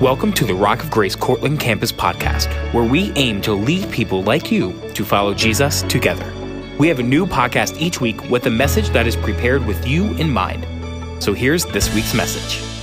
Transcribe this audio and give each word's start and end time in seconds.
Welcome 0.00 0.32
to 0.34 0.44
the 0.44 0.54
Rock 0.54 0.84
of 0.84 0.92
Grace 0.92 1.16
Cortland 1.16 1.58
Campus 1.58 1.90
podcast, 1.90 2.46
where 2.72 2.84
we 2.84 3.10
aim 3.16 3.40
to 3.40 3.52
lead 3.52 3.90
people 3.90 4.22
like 4.22 4.52
you 4.52 4.80
to 4.94 5.04
follow 5.04 5.34
Jesus 5.34 5.82
together. 5.82 6.32
We 6.78 6.86
have 6.86 7.00
a 7.00 7.02
new 7.02 7.26
podcast 7.26 7.80
each 7.80 8.00
week 8.00 8.30
with 8.30 8.46
a 8.46 8.50
message 8.50 8.90
that 8.90 9.08
is 9.08 9.16
prepared 9.16 9.66
with 9.66 9.84
you 9.88 10.14
in 10.14 10.30
mind. 10.30 10.64
So 11.20 11.32
here's 11.32 11.64
this 11.66 11.92
week's 11.96 12.14
message. 12.14 12.77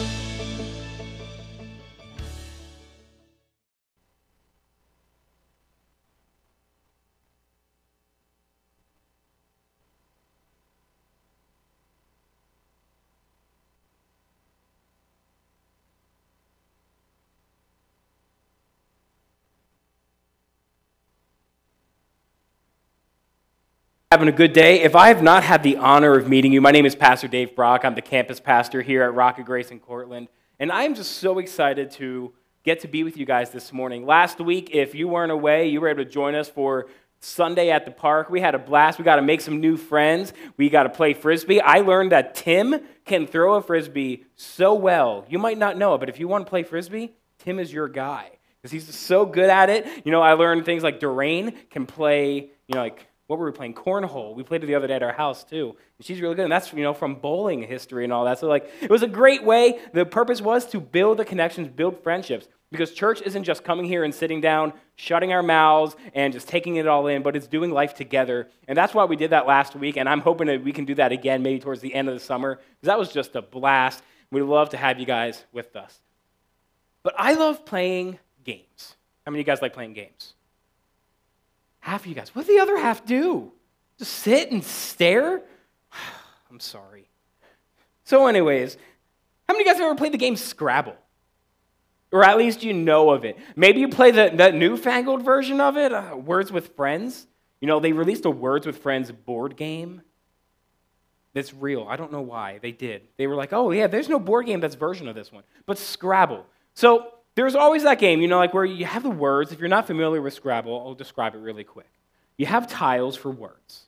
Having 24.15 24.29
a 24.29 24.31
good 24.31 24.53
day. 24.53 24.79
If 24.81 24.95
I 24.95 25.09
have 25.09 25.21
not 25.21 25.43
had 25.43 25.61
the 25.61 25.75
honor 25.75 26.17
of 26.17 26.29
meeting 26.29 26.53
you, 26.53 26.61
my 26.61 26.71
name 26.71 26.85
is 26.85 26.95
Pastor 26.95 27.27
Dave 27.27 27.53
Brock. 27.53 27.83
I'm 27.83 27.95
the 27.95 28.01
campus 28.01 28.39
pastor 28.39 28.81
here 28.81 29.03
at 29.03 29.13
Rock 29.13 29.39
of 29.39 29.45
Grace 29.45 29.71
in 29.71 29.79
Cortland. 29.81 30.29
And 30.57 30.71
I'm 30.71 30.95
just 30.95 31.17
so 31.17 31.37
excited 31.37 31.91
to 31.91 32.31
get 32.63 32.79
to 32.79 32.87
be 32.87 33.03
with 33.03 33.17
you 33.17 33.25
guys 33.25 33.49
this 33.49 33.73
morning. 33.73 34.05
Last 34.05 34.39
week, 34.39 34.69
if 34.71 34.95
you 34.95 35.09
weren't 35.09 35.33
away, 35.33 35.67
you 35.67 35.81
were 35.81 35.89
able 35.89 36.05
to 36.05 36.09
join 36.09 36.33
us 36.33 36.47
for 36.47 36.87
Sunday 37.19 37.71
at 37.71 37.83
the 37.83 37.91
park. 37.91 38.29
We 38.29 38.39
had 38.39 38.55
a 38.55 38.57
blast. 38.57 38.99
We 38.99 39.03
got 39.03 39.17
to 39.17 39.21
make 39.21 39.41
some 39.41 39.59
new 39.59 39.75
friends. 39.75 40.31
We 40.55 40.69
got 40.69 40.83
to 40.83 40.89
play 40.89 41.13
frisbee. 41.13 41.59
I 41.59 41.81
learned 41.81 42.13
that 42.13 42.35
Tim 42.35 42.79
can 43.03 43.27
throw 43.27 43.55
a 43.55 43.61
frisbee 43.61 44.23
so 44.37 44.75
well. 44.75 45.25
You 45.27 45.39
might 45.39 45.57
not 45.57 45.77
know 45.77 45.93
it, 45.93 45.97
but 45.97 46.07
if 46.07 46.21
you 46.21 46.29
want 46.29 46.45
to 46.45 46.49
play 46.49 46.63
frisbee, 46.63 47.11
Tim 47.39 47.59
is 47.59 47.73
your 47.73 47.89
guy 47.89 48.31
because 48.61 48.71
he's 48.71 48.95
so 48.95 49.25
good 49.25 49.49
at 49.49 49.69
it. 49.69 49.85
You 50.05 50.13
know, 50.13 50.21
I 50.21 50.35
learned 50.35 50.63
things 50.63 50.83
like 50.83 51.01
Doreen 51.01 51.51
can 51.69 51.85
play, 51.85 52.49
you 52.67 52.75
know, 52.75 52.79
like 52.79 53.09
what 53.27 53.39
were 53.39 53.45
we 53.45 53.51
playing? 53.51 53.73
Cornhole. 53.73 54.35
We 54.35 54.43
played 54.43 54.63
it 54.63 54.67
the 54.67 54.75
other 54.75 54.87
day 54.87 54.95
at 54.95 55.03
our 55.03 55.13
house 55.13 55.43
too. 55.43 55.75
And 55.97 56.05
she's 56.05 56.21
really 56.21 56.35
good. 56.35 56.43
And 56.43 56.51
that's, 56.51 56.71
you 56.73 56.83
know, 56.83 56.93
from 56.93 57.15
bowling 57.15 57.63
history 57.63 58.03
and 58.03 58.13
all 58.13 58.25
that. 58.25 58.39
So, 58.39 58.47
like, 58.47 58.69
it 58.81 58.89
was 58.89 59.01
a 59.01 59.07
great 59.07 59.43
way. 59.43 59.79
The 59.93 60.05
purpose 60.05 60.41
was 60.41 60.65
to 60.67 60.79
build 60.79 61.17
the 61.17 61.25
connections, 61.25 61.67
build 61.69 62.03
friendships. 62.03 62.47
Because 62.71 62.91
church 62.91 63.21
isn't 63.21 63.43
just 63.43 63.63
coming 63.63 63.85
here 63.85 64.03
and 64.03 64.13
sitting 64.13 64.41
down, 64.41 64.73
shutting 64.95 65.31
our 65.31 65.43
mouths, 65.43 65.95
and 66.13 66.33
just 66.33 66.47
taking 66.47 66.75
it 66.75 66.87
all 66.87 67.07
in, 67.07 67.21
but 67.21 67.35
it's 67.35 67.47
doing 67.47 67.71
life 67.71 67.93
together. 67.93 68.49
And 68.67 68.77
that's 68.77 68.93
why 68.93 69.05
we 69.05 69.15
did 69.15 69.29
that 69.29 69.47
last 69.47 69.75
week. 69.75 69.97
And 69.97 70.09
I'm 70.09 70.19
hoping 70.19 70.47
that 70.47 70.63
we 70.63 70.73
can 70.73 70.83
do 70.85 70.95
that 70.95 71.11
again 71.11 71.41
maybe 71.41 71.59
towards 71.59 71.81
the 71.81 71.93
end 71.93 72.09
of 72.09 72.15
the 72.15 72.19
summer. 72.19 72.55
Because 72.55 72.87
that 72.87 72.99
was 72.99 73.11
just 73.11 73.35
a 73.35 73.41
blast. 73.41 74.03
We'd 74.31 74.41
love 74.41 74.71
to 74.71 74.77
have 74.77 74.99
you 74.99 75.05
guys 75.05 75.43
with 75.53 75.75
us. 75.75 75.99
But 77.03 77.15
I 77.17 77.33
love 77.33 77.65
playing 77.65 78.19
games. 78.43 78.95
How 79.25 79.31
many 79.31 79.41
of 79.41 79.47
you 79.47 79.51
guys 79.51 79.61
like 79.61 79.73
playing 79.73 79.93
games? 79.93 80.33
Half 81.85 82.01
of 82.01 82.07
you 82.07 82.15
guys. 82.15 82.33
What 82.33 82.47
do 82.47 82.55
the 82.55 82.63
other 82.63 82.79
half 82.79 83.05
do? 83.05 83.51
Just 83.99 84.11
sit 84.11 84.49
and 84.49 84.63
stare? 84.63 85.43
I'm 86.49 86.59
sorry. 86.59 87.07
So, 88.05 88.25
anyways, 88.25 88.75
how 89.47 89.53
many 89.53 89.61
of 89.61 89.67
you 89.67 89.71
guys 89.71 89.79
have 89.79 89.91
ever 89.91 89.95
played 89.95 90.11
the 90.11 90.17
game 90.17 90.35
Scrabble? 90.35 90.95
Or 92.11 92.23
at 92.23 92.39
least 92.39 92.63
you 92.63 92.73
know 92.73 93.11
of 93.11 93.23
it. 93.23 93.37
Maybe 93.55 93.81
you 93.81 93.87
play 93.87 94.09
the, 94.09 94.31
the 94.35 94.51
newfangled 94.51 95.21
version 95.21 95.61
of 95.61 95.77
it, 95.77 95.93
uh, 95.93 96.17
Words 96.17 96.51
with 96.51 96.75
Friends. 96.75 97.27
You 97.61 97.67
know, 97.67 97.79
they 97.79 97.91
released 97.93 98.25
a 98.25 98.31
Words 98.31 98.65
with 98.65 98.79
Friends 98.79 99.11
board 99.11 99.55
game 99.55 100.01
that's 101.35 101.53
real. 101.53 101.85
I 101.87 101.97
don't 101.97 102.11
know 102.11 102.21
why 102.21 102.57
they 102.63 102.71
did. 102.71 103.03
They 103.17 103.27
were 103.27 103.35
like, 103.35 103.53
oh, 103.53 103.69
yeah, 103.69 103.85
there's 103.85 104.09
no 104.09 104.17
board 104.17 104.47
game 104.47 104.59
that's 104.59 104.73
version 104.73 105.07
of 105.07 105.13
this 105.13 105.31
one. 105.31 105.43
But 105.67 105.77
Scrabble. 105.77 106.47
So 106.73 107.11
there's 107.35 107.55
always 107.55 107.83
that 107.83 107.99
game, 107.99 108.21
you 108.21 108.27
know, 108.27 108.37
like 108.37 108.53
where 108.53 108.65
you 108.65 108.85
have 108.85 109.03
the 109.03 109.09
words. 109.09 109.51
If 109.51 109.59
you're 109.59 109.69
not 109.69 109.87
familiar 109.87 110.21
with 110.21 110.33
Scrabble, 110.33 110.79
I'll 110.79 110.95
describe 110.95 111.35
it 111.35 111.39
really 111.39 111.63
quick. 111.63 111.91
You 112.37 112.45
have 112.45 112.67
tiles 112.67 113.15
for 113.15 113.29
words. 113.29 113.83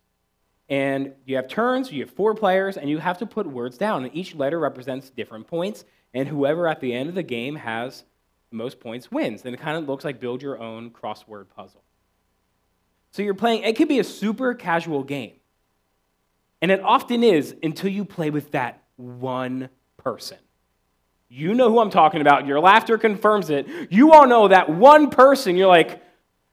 And 0.70 1.14
you 1.26 1.38
have 1.38 1.48
turns, 1.48 1.92
you 1.92 2.04
have 2.04 2.12
four 2.12 2.36
players, 2.36 2.76
and 2.76 2.90
you 2.90 2.98
have 2.98 3.20
to 3.20 3.26
put 3.26 3.48
words 3.48 3.78
down. 3.78 4.04
And 4.04 4.14
each 4.14 4.36
letter 4.36 4.60
represents 4.60 5.10
different 5.10 5.48
points. 5.48 5.86
And 6.14 6.28
whoever 6.28 6.68
at 6.68 6.82
the 6.82 6.94
end 6.94 7.08
of 7.08 7.16
the 7.16 7.24
game 7.24 7.56
has 7.56 8.04
the 8.50 8.58
most 8.58 8.82
points 8.82 9.10
wins. 9.10 9.46
And 9.46 9.54
it 9.54 9.62
kind 9.62 9.78
of 9.78 9.88
looks 9.88 10.04
like 10.04 10.20
build 10.20 10.42
your 10.42 10.60
own 10.60 10.90
crossword 10.90 11.46
puzzle. 11.56 11.84
So 13.12 13.22
you're 13.22 13.34
playing, 13.34 13.64
it 13.64 13.78
could 13.78 13.88
be 13.88 14.00
a 14.00 14.04
super 14.04 14.54
casual 14.54 15.04
game. 15.04 15.36
And 16.62 16.70
it 16.70 16.82
often 16.82 17.24
is 17.24 17.56
until 17.64 17.90
you 17.90 18.04
play 18.04 18.30
with 18.30 18.52
that 18.52 18.84
one 18.98 19.70
person. 19.96 20.38
You 21.30 21.54
know 21.54 21.70
who 21.70 21.80
I'm 21.80 21.90
talking 21.90 22.22
about. 22.22 22.48
Your 22.48 22.60
laughter 22.60 22.98
confirms 22.98 23.50
it. 23.50 23.68
You 23.92 24.14
all 24.14 24.28
know 24.28 24.48
that 24.48 24.70
one 24.70 25.10
person, 25.10 25.58
you're 25.58 25.68
like, 25.68 26.02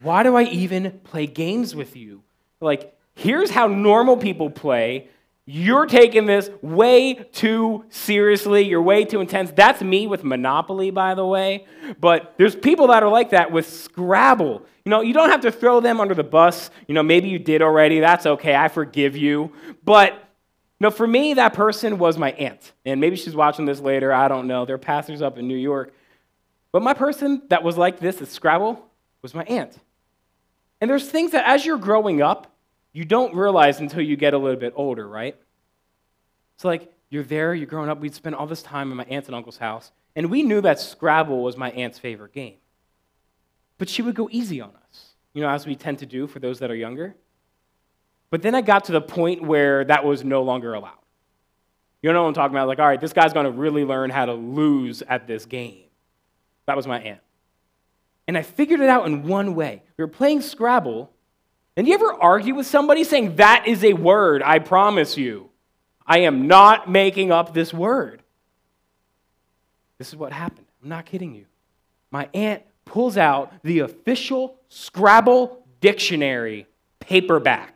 why 0.01 0.23
do 0.23 0.37
I 0.37 0.45
even 0.45 1.01
play 1.05 1.27
games 1.27 1.75
with 1.75 1.97
you? 1.97 2.23
Like, 2.61 2.97
here's 3.15 3.51
how 3.51 3.69
normal 3.69 4.17
people 4.17 4.51
play. 4.51 5.09
You're 5.47 5.87
taking 5.87 6.25
this 6.25 6.49
way 6.63 7.15
too 7.15 7.85
seriously. 7.91 8.63
You're 8.63 8.83
way 8.83 9.05
too 9.05 9.21
intense. 9.21 9.53
That's 9.55 9.83
me 9.83 10.07
with 10.07 10.25
Monopoly, 10.25 10.91
by 10.91 11.15
the 11.15 11.25
way. 11.25 11.67
But 12.01 12.35
there's 12.39 12.57
people 12.57 12.87
that 12.89 13.03
are 13.03 13.11
like 13.11 13.31
that 13.31 13.53
with 13.53 13.69
Scrabble. 13.69 14.63
You 14.85 14.91
know, 14.91 15.03
you 15.03 15.13
don't 15.13 15.31
have 15.31 15.43
to 15.43 15.53
throw 15.53 15.81
them 15.81 16.01
under 16.01 16.15
the 16.15 16.25
bus. 16.25 16.71
You 16.89 16.95
know, 16.95 17.03
maybe 17.03 17.29
you 17.29 17.39
did 17.39 17.63
already. 17.63 18.01
That's 18.01 18.25
okay. 18.25 18.57
I 18.57 18.69
forgive 18.69 19.17
you. 19.17 19.53
But 19.85 20.19
no, 20.85 20.91
for 20.91 21.07
me, 21.07 21.33
that 21.33 21.55
person 21.55 21.97
was 21.97 22.19
my 22.19 22.33
aunt. 22.33 22.73
And 22.85 23.01
maybe 23.01 23.17
she's 23.17 23.35
watching 23.35 23.65
this 23.65 23.81
later. 23.81 24.13
I 24.13 24.29
don't 24.29 24.47
know. 24.47 24.67
They're 24.67 24.77
pastors 24.77 25.23
up 25.23 25.39
in 25.39 25.49
New 25.49 25.57
York. 25.57 25.95
But 26.73 26.83
my 26.83 26.93
person 26.93 27.41
that 27.49 27.63
was 27.63 27.79
like 27.79 28.01
this 28.01 28.21
at 28.21 28.29
Scrabble 28.29 28.85
was 29.23 29.35
my 29.35 29.45
aunt. 29.45 29.79
And 30.83 30.91
there's 30.91 31.09
things 31.09 31.31
that 31.31 31.49
as 31.49 31.65
you're 31.65 31.79
growing 31.79 32.21
up, 32.21 32.55
you 32.93 33.07
don't 33.07 33.35
realize 33.35 33.81
until 33.81 34.03
you 34.03 34.15
get 34.15 34.35
a 34.35 34.39
little 34.39 34.61
bit 34.61 34.75
older, 34.77 35.09
right? 35.09 35.35
It's 36.57 36.67
like 36.67 36.93
you're 37.09 37.23
there, 37.23 37.55
you're 37.55 37.67
growing 37.67 37.89
up. 37.89 37.99
We'd 37.99 38.15
spend 38.15 38.35
all 38.35 38.47
this 38.47 38.61
time 38.61 38.91
in 38.91 38.99
my 38.99 39.05
aunt 39.05 39.25
and 39.25 39.35
uncle's 39.35 39.57
house. 39.57 39.91
And 40.15 40.31
we 40.31 40.43
knew 40.43 40.61
that 40.61 40.79
Scrabble 40.79 41.43
was 41.43 41.57
my 41.57 41.71
aunt's 41.71 41.99
favorite 41.99 42.35
game. 42.35 42.57
But 43.79 43.89
she 43.89 44.03
would 44.03 44.15
go 44.15 44.29
easy 44.31 44.61
on 44.61 44.73
us, 44.91 45.15
you 45.33 45.41
know, 45.41 45.49
as 45.49 45.67
we 45.67 45.77
tend 45.77 46.01
to 46.01 46.07
do 46.07 46.27
for 46.27 46.41
those 46.41 46.59
that 46.59 46.71
are 46.71 46.77
younger. 46.77 47.15
But 48.31 48.43
then 48.43 48.55
I 48.55 48.61
got 48.61 48.87
to 48.87 48.93
the 48.93 49.01
point 49.01 49.43
where 49.43 49.85
that 49.85 50.05
was 50.05 50.25
no 50.25 50.43
longer 50.43 50.75
allowed. 50.75 50.99
You 52.03 52.13
know 52.13 52.23
what 52.23 52.29
I'm 52.29 52.35
talking 52.35 52.55
about? 52.55 52.69
Like, 52.69 52.79
all 52.79 52.87
right, 52.87 53.01
this 53.01 53.13
guy's 53.13 53.33
going 53.33 53.47
to 53.47 53.53
really 53.53 53.85
learn 53.85 54.11
how 54.11 54.27
to 54.27 54.35
lose 54.35 55.03
at 55.03 55.27
this 55.27 55.47
game. 55.47 55.85
That 56.67 56.77
was 56.77 56.87
my 56.87 57.01
aunt. 57.01 57.21
And 58.27 58.37
I 58.37 58.43
figured 58.43 58.81
it 58.81 58.89
out 58.89 59.07
in 59.07 59.23
one 59.23 59.55
way. 59.55 59.83
We 59.97 60.05
were 60.05 60.09
playing 60.09 60.41
Scrabble, 60.41 61.11
and 61.77 61.87
you 61.87 61.95
ever 61.95 62.13
argue 62.13 62.55
with 62.55 62.67
somebody 62.67 63.05
saying, 63.05 63.37
That 63.37 63.67
is 63.67 63.85
a 63.85 63.93
word, 63.93 64.43
I 64.43 64.59
promise 64.59 65.17
you? 65.17 65.51
I 66.07 66.19
am 66.21 66.47
not 66.47 66.91
making 66.91 67.33
up 67.33 67.55
this 67.55 67.73
word. 67.73 68.23
This 69.99 70.09
is 70.09 70.17
what 70.17 70.33
happened. 70.33 70.67
I'm 70.83 70.89
not 70.89 71.07
kidding 71.07 71.35
you. 71.35 71.47
My 72.11 72.29
aunt 72.35 72.63
pulls 72.85 73.17
out 73.17 73.53
the 73.63 73.81
official 73.81 74.59
Scrabble 74.69 75.65
dictionary 75.81 76.67
paperback. 77.01 77.74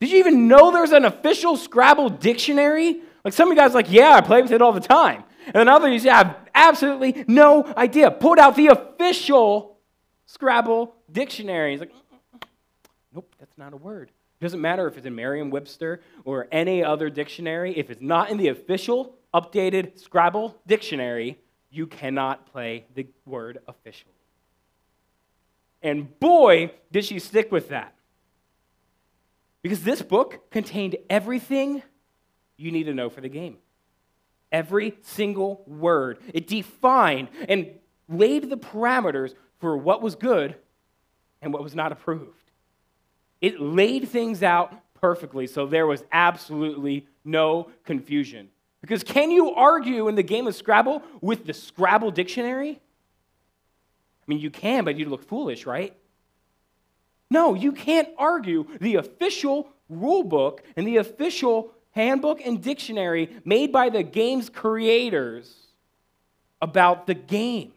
Did 0.00 0.10
you 0.10 0.18
even 0.18 0.48
know 0.48 0.70
there's 0.70 0.92
an 0.92 1.04
official 1.04 1.56
Scrabble 1.56 2.10
dictionary? 2.10 3.00
Like 3.24 3.32
some 3.32 3.48
of 3.50 3.56
you 3.56 3.60
guys 3.60 3.74
like, 3.74 3.90
yeah, 3.90 4.12
I 4.12 4.20
play 4.20 4.42
with 4.42 4.52
it 4.52 4.60
all 4.60 4.72
the 4.72 4.80
time. 4.80 5.24
And 5.46 5.54
then 5.54 5.68
others 5.68 6.04
yeah, 6.04 6.16
have 6.18 6.36
absolutely 6.54 7.24
no 7.26 7.64
idea. 7.76 8.10
Pulled 8.10 8.38
out 8.38 8.56
the 8.56 8.68
official 8.68 9.78
Scrabble 10.26 10.94
dictionary. 11.10 11.70
He's 11.70 11.80
like, 11.80 11.92
nope, 13.14 13.34
that's 13.38 13.56
not 13.56 13.72
a 13.72 13.76
word. 13.76 14.10
It 14.40 14.44
doesn't 14.44 14.60
matter 14.60 14.86
if 14.86 14.98
it's 14.98 15.06
in 15.06 15.14
Merriam-Webster 15.14 16.00
or 16.24 16.46
any 16.52 16.84
other 16.84 17.08
dictionary. 17.08 17.76
If 17.76 17.90
it's 17.90 18.02
not 18.02 18.28
in 18.28 18.36
the 18.36 18.48
official 18.48 19.16
updated 19.32 19.98
Scrabble 19.98 20.56
dictionary, 20.66 21.38
you 21.70 21.86
cannot 21.86 22.52
play 22.52 22.84
the 22.94 23.06
word 23.24 23.58
officially. 23.66 24.12
And 25.82 26.18
boy, 26.20 26.72
did 26.92 27.04
she 27.04 27.18
stick 27.18 27.50
with 27.50 27.70
that. 27.70 27.95
Because 29.66 29.82
this 29.82 30.00
book 30.00 30.48
contained 30.52 30.94
everything 31.10 31.82
you 32.56 32.70
need 32.70 32.84
to 32.84 32.94
know 32.94 33.10
for 33.10 33.20
the 33.20 33.28
game. 33.28 33.56
Every 34.52 34.94
single 35.02 35.64
word. 35.66 36.20
It 36.32 36.46
defined 36.46 37.30
and 37.48 37.70
laid 38.08 38.48
the 38.48 38.56
parameters 38.56 39.34
for 39.58 39.76
what 39.76 40.02
was 40.02 40.14
good 40.14 40.54
and 41.42 41.52
what 41.52 41.64
was 41.64 41.74
not 41.74 41.90
approved. 41.90 42.52
It 43.40 43.60
laid 43.60 44.08
things 44.08 44.44
out 44.44 44.72
perfectly 44.94 45.48
so 45.48 45.66
there 45.66 45.88
was 45.88 46.04
absolutely 46.12 47.08
no 47.24 47.68
confusion. 47.82 48.50
Because 48.82 49.02
can 49.02 49.32
you 49.32 49.50
argue 49.50 50.06
in 50.06 50.14
the 50.14 50.22
game 50.22 50.46
of 50.46 50.54
Scrabble 50.54 51.02
with 51.20 51.44
the 51.44 51.52
Scrabble 51.52 52.12
dictionary? 52.12 52.70
I 52.70 54.24
mean, 54.28 54.38
you 54.38 54.50
can, 54.50 54.84
but 54.84 54.94
you'd 54.94 55.08
look 55.08 55.26
foolish, 55.26 55.66
right? 55.66 55.92
No, 57.30 57.54
you 57.54 57.72
can't 57.72 58.08
argue 58.18 58.66
the 58.80 58.96
official 58.96 59.68
rule 59.88 60.22
book 60.22 60.62
and 60.76 60.86
the 60.86 60.98
official 60.98 61.72
handbook 61.92 62.40
and 62.44 62.62
dictionary 62.62 63.30
made 63.44 63.72
by 63.72 63.88
the 63.88 64.02
game's 64.02 64.48
creators 64.48 65.54
about 66.60 67.06
the 67.06 67.14
game. 67.14 67.72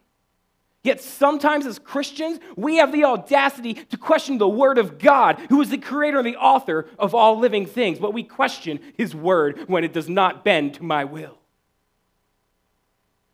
Yet 0.83 1.01
sometimes 1.01 1.65
as 1.65 1.77
Christians, 1.77 2.39
we 2.55 2.77
have 2.77 2.91
the 2.91 3.03
audacity 3.03 3.73
to 3.73 3.97
question 3.97 4.37
the 4.37 4.47
Word 4.47 4.77
of 4.77 4.97
God, 4.97 5.39
who 5.49 5.61
is 5.61 5.69
the 5.69 5.77
creator 5.77 6.19
and 6.19 6.27
the 6.27 6.37
author 6.37 6.87
of 6.97 7.13
all 7.13 7.37
living 7.37 7.65
things, 7.65 7.99
but 7.99 8.13
we 8.13 8.23
question 8.23 8.79
His 8.97 9.13
Word 9.13 9.67
when 9.67 9.83
it 9.83 9.91
does 9.91 10.07
not 10.07 10.45
bend 10.45 10.75
to 10.75 10.83
my 10.83 11.03
will. 11.03 11.37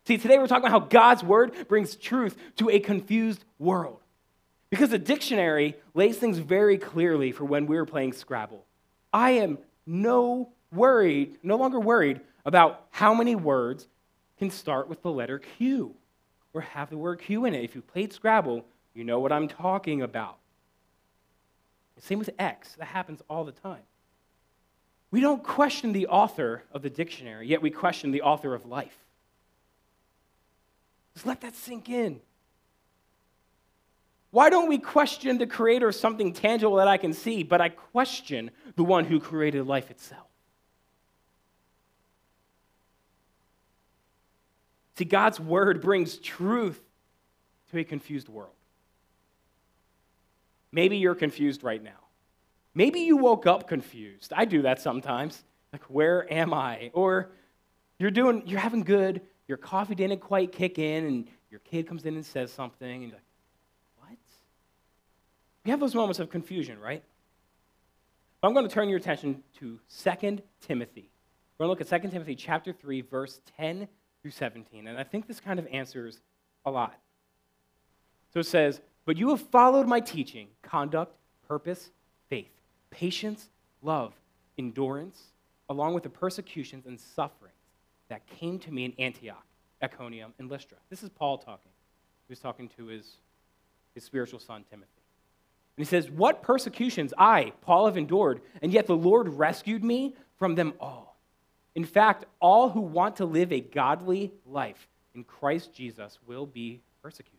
See, 0.06 0.18
today 0.18 0.38
we're 0.38 0.48
talking 0.48 0.66
about 0.66 0.82
how 0.82 0.88
God's 0.88 1.22
Word 1.22 1.68
brings 1.68 1.94
truth 1.94 2.36
to 2.56 2.68
a 2.68 2.80
confused 2.80 3.44
world. 3.58 4.00
Because 4.76 4.90
the 4.90 4.98
dictionary 4.98 5.74
lays 5.94 6.18
things 6.18 6.36
very 6.36 6.76
clearly 6.76 7.32
for 7.32 7.46
when 7.46 7.64
we 7.64 7.76
were 7.76 7.86
playing 7.86 8.12
Scrabble. 8.12 8.66
I 9.10 9.30
am 9.30 9.56
no 9.86 10.50
worried, 10.70 11.38
no 11.42 11.56
longer 11.56 11.80
worried 11.80 12.20
about 12.44 12.84
how 12.90 13.14
many 13.14 13.34
words 13.34 13.88
can 14.38 14.50
start 14.50 14.86
with 14.86 15.00
the 15.00 15.10
letter 15.10 15.38
Q 15.38 15.94
or 16.52 16.60
have 16.60 16.90
the 16.90 16.98
word 16.98 17.20
Q 17.20 17.46
in 17.46 17.54
it. 17.54 17.64
If 17.64 17.74
you 17.74 17.80
played 17.80 18.12
Scrabble, 18.12 18.66
you 18.92 19.02
know 19.02 19.18
what 19.18 19.32
I'm 19.32 19.48
talking 19.48 20.02
about. 20.02 20.36
Same 21.98 22.18
with 22.18 22.28
X, 22.38 22.74
that 22.74 22.84
happens 22.84 23.22
all 23.30 23.44
the 23.44 23.52
time. 23.52 23.80
We 25.10 25.22
don't 25.22 25.42
question 25.42 25.94
the 25.94 26.08
author 26.08 26.64
of 26.70 26.82
the 26.82 26.90
dictionary, 26.90 27.48
yet 27.48 27.62
we 27.62 27.70
question 27.70 28.10
the 28.10 28.20
author 28.20 28.54
of 28.54 28.66
life. 28.66 28.98
Just 31.14 31.24
let 31.24 31.40
that 31.40 31.56
sink 31.56 31.88
in. 31.88 32.20
Why 34.36 34.50
don't 34.50 34.68
we 34.68 34.76
question 34.76 35.38
the 35.38 35.46
creator 35.46 35.88
of 35.88 35.94
something 35.94 36.34
tangible 36.34 36.76
that 36.76 36.88
I 36.88 36.98
can 36.98 37.14
see, 37.14 37.42
but 37.42 37.62
I 37.62 37.70
question 37.70 38.50
the 38.74 38.84
one 38.84 39.06
who 39.06 39.18
created 39.18 39.66
life 39.66 39.90
itself? 39.90 40.26
See, 44.98 45.06
God's 45.06 45.40
word 45.40 45.80
brings 45.80 46.18
truth 46.18 46.78
to 47.70 47.78
a 47.78 47.84
confused 47.84 48.28
world. 48.28 48.52
Maybe 50.70 50.98
you're 50.98 51.14
confused 51.14 51.64
right 51.64 51.82
now. 51.82 52.04
Maybe 52.74 53.00
you 53.00 53.16
woke 53.16 53.46
up 53.46 53.66
confused. 53.66 54.34
I 54.36 54.44
do 54.44 54.60
that 54.60 54.82
sometimes. 54.82 55.44
Like, 55.72 55.84
where 55.84 56.30
am 56.30 56.52
I? 56.52 56.90
Or 56.92 57.30
you're 57.98 58.10
doing, 58.10 58.42
you're 58.44 58.60
having 58.60 58.82
good, 58.82 59.22
your 59.48 59.56
coffee 59.56 59.94
didn't 59.94 60.20
quite 60.20 60.52
kick 60.52 60.78
in, 60.78 61.06
and 61.06 61.28
your 61.50 61.60
kid 61.60 61.86
comes 61.88 62.04
in 62.04 62.16
and 62.16 62.26
says 62.26 62.52
something, 62.52 62.86
and 62.86 63.02
you're 63.04 63.12
like? 63.12 63.25
You 65.66 65.72
have 65.72 65.80
those 65.80 65.96
moments 65.96 66.20
of 66.20 66.30
confusion, 66.30 66.78
right? 66.78 67.02
I'm 68.40 68.54
going 68.54 68.68
to 68.68 68.72
turn 68.72 68.88
your 68.88 68.98
attention 68.98 69.42
to 69.58 69.80
2 70.04 70.38
Timothy. 70.60 71.10
We're 71.58 71.66
going 71.66 71.76
to 71.76 71.84
look 71.84 71.92
at 71.92 72.02
2 72.02 72.08
Timothy 72.08 72.36
chapter 72.36 72.72
3, 72.72 73.00
verse 73.00 73.40
10 73.56 73.88
through 74.22 74.30
17. 74.30 74.86
And 74.86 74.96
I 74.96 75.02
think 75.02 75.26
this 75.26 75.40
kind 75.40 75.58
of 75.58 75.66
answers 75.72 76.20
a 76.64 76.70
lot. 76.70 76.96
So 78.32 78.38
it 78.38 78.46
says, 78.46 78.80
But 79.06 79.16
you 79.16 79.30
have 79.30 79.40
followed 79.40 79.88
my 79.88 79.98
teaching, 79.98 80.46
conduct, 80.62 81.16
purpose, 81.48 81.90
faith, 82.30 82.52
patience, 82.90 83.48
love, 83.82 84.12
endurance, 84.56 85.20
along 85.68 85.94
with 85.94 86.04
the 86.04 86.10
persecutions 86.10 86.86
and 86.86 87.00
sufferings 87.00 87.54
that 88.08 88.24
came 88.28 88.60
to 88.60 88.70
me 88.70 88.84
in 88.84 88.92
Antioch, 89.00 89.44
Iconium, 89.82 90.32
and 90.38 90.48
Lystra. 90.48 90.78
This 90.90 91.02
is 91.02 91.08
Paul 91.08 91.38
talking. 91.38 91.72
He 92.28 92.30
was 92.30 92.38
talking 92.38 92.68
to 92.76 92.86
his, 92.86 93.16
his 93.94 94.04
spiritual 94.04 94.38
son, 94.38 94.64
Timothy. 94.70 94.95
And 95.76 95.84
he 95.84 95.88
says, 95.88 96.10
What 96.10 96.42
persecutions 96.42 97.12
I, 97.18 97.52
Paul, 97.60 97.86
have 97.86 97.96
endured, 97.96 98.40
and 98.62 98.72
yet 98.72 98.86
the 98.86 98.96
Lord 98.96 99.28
rescued 99.28 99.84
me 99.84 100.14
from 100.38 100.54
them 100.54 100.74
all. 100.80 101.18
In 101.74 101.84
fact, 101.84 102.24
all 102.40 102.70
who 102.70 102.80
want 102.80 103.16
to 103.16 103.26
live 103.26 103.52
a 103.52 103.60
godly 103.60 104.32
life 104.46 104.88
in 105.14 105.24
Christ 105.24 105.74
Jesus 105.74 106.18
will 106.26 106.46
be 106.46 106.80
persecuted. 107.02 107.38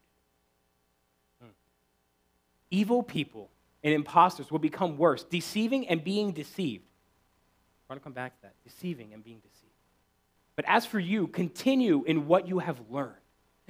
Hmm. 1.41 1.49
Evil 2.69 3.01
people 3.01 3.49
and 3.83 3.93
impostors 3.93 4.51
will 4.51 4.59
become 4.59 4.97
worse, 4.97 5.23
deceiving 5.23 5.87
and 5.87 6.03
being 6.03 6.31
deceived. 6.31 6.83
I 7.89 7.93
want 7.93 8.01
to 8.01 8.03
come 8.03 8.13
back 8.13 8.35
to 8.35 8.41
that 8.43 8.53
deceiving 8.63 9.13
and 9.13 9.23
being 9.23 9.39
deceived. 9.39 9.71
But 10.55 10.65
as 10.67 10.85
for 10.85 10.99
you, 10.99 11.27
continue 11.27 12.03
in 12.03 12.27
what 12.27 12.47
you 12.47 12.59
have 12.59 12.79
learned 12.89 13.15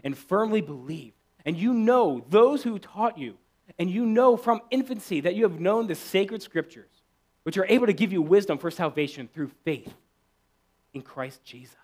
and 0.03 0.17
firmly 0.17 0.61
believed. 0.61 1.15
And 1.45 1.55
you 1.55 1.73
know 1.73 2.25
those 2.29 2.63
who 2.63 2.79
taught 2.79 3.17
you, 3.17 3.37
and 3.77 3.89
you 3.89 4.05
know 4.05 4.37
from 4.37 4.61
infancy 4.71 5.21
that 5.21 5.35
you 5.35 5.43
have 5.43 5.59
known 5.59 5.87
the 5.87 5.95
sacred 5.95 6.41
scriptures, 6.41 6.89
which 7.43 7.57
are 7.57 7.65
able 7.67 7.87
to 7.87 7.93
give 7.93 8.11
you 8.11 8.21
wisdom 8.21 8.57
for 8.57 8.71
salvation 8.71 9.29
through 9.33 9.51
faith 9.63 9.93
in 10.93 11.01
Christ 11.01 11.43
Jesus. 11.43 11.75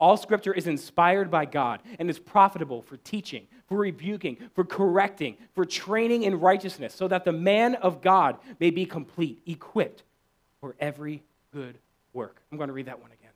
All 0.00 0.16
scripture 0.16 0.52
is 0.54 0.68
inspired 0.68 1.30
by 1.30 1.44
God 1.44 1.80
and 1.98 2.08
is 2.08 2.20
profitable 2.20 2.82
for 2.82 2.96
teaching, 2.98 3.48
for 3.66 3.78
rebuking, 3.78 4.36
for 4.54 4.64
correcting, 4.64 5.36
for 5.54 5.64
training 5.64 6.22
in 6.22 6.38
righteousness, 6.38 6.94
so 6.94 7.08
that 7.08 7.24
the 7.24 7.32
man 7.32 7.74
of 7.76 8.00
God 8.00 8.36
may 8.60 8.70
be 8.70 8.86
complete, 8.86 9.40
equipped 9.44 10.04
for 10.60 10.76
every 10.78 11.22
good 11.52 11.78
work. 12.12 12.40
I'm 12.52 12.58
going 12.58 12.68
to 12.68 12.74
read 12.74 12.86
that 12.86 13.00
one 13.00 13.10
again. 13.10 13.30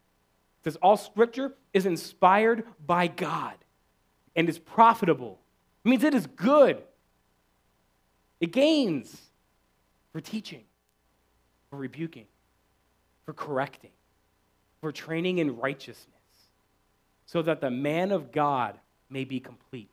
It 0.60 0.64
says, 0.64 0.76
All 0.76 0.96
scripture 0.96 1.52
is 1.72 1.84
inspired 1.84 2.64
by 2.86 3.08
God 3.08 3.54
and 4.36 4.48
is 4.48 4.58
profitable. 4.58 5.40
It 5.84 5.88
means 5.88 6.04
it 6.04 6.14
is 6.14 6.28
good. 6.28 6.80
It 8.42 8.52
gains 8.52 9.16
for 10.12 10.20
teaching, 10.20 10.64
for 11.70 11.78
rebuking, 11.78 12.26
for 13.24 13.32
correcting 13.32 13.92
for 14.82 14.92
training 14.92 15.38
in 15.38 15.56
righteousness, 15.56 16.08
so 17.24 17.40
that 17.40 17.60
the 17.60 17.70
man 17.70 18.10
of 18.10 18.32
God 18.32 18.76
may 19.08 19.24
be 19.24 19.38
complete, 19.38 19.88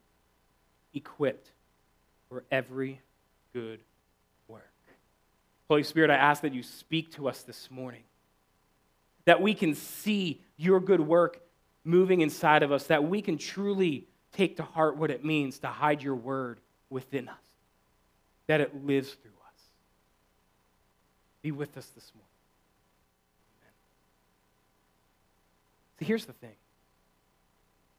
equipped 0.94 1.52
for 2.28 2.44
every 2.52 3.00
good 3.54 3.80
work. 4.48 4.68
Holy 5.70 5.84
Spirit, 5.84 6.10
I 6.10 6.16
ask 6.16 6.42
that 6.42 6.56
you 6.56 6.64
speak 6.64 7.12
to 7.14 7.30
us 7.30 7.44
this 7.44 7.70
morning, 7.70 8.02
that 9.26 9.42
we 9.42 9.54
can 9.54 9.76
see 9.76 10.42
your 10.58 10.80
good 10.80 11.02
work 11.02 11.40
moving 11.84 12.22
inside 12.22 12.64
of 12.64 12.72
us, 12.72 12.88
that 12.88 13.04
we 13.04 13.22
can 13.22 13.38
truly 13.38 14.08
take 14.34 14.58
to 14.58 14.64
heart 14.64 14.98
what 14.98 15.12
it 15.12 15.24
means 15.24 15.60
to 15.60 15.68
hide 15.68 16.02
your 16.02 16.16
word 16.16 16.60
within 16.90 17.30
us, 17.30 17.36
that 18.50 18.62
it 18.62 18.84
lives 18.84 19.10
through 19.10 19.30
us. 19.30 19.62
Be 21.44 21.52
with 21.52 21.78
us 21.78 21.86
this 21.90 22.12
morning. 22.16 22.28
Amen. 23.62 23.74
So 26.00 26.06
here's 26.06 26.26
the 26.26 26.34
thing 26.34 26.56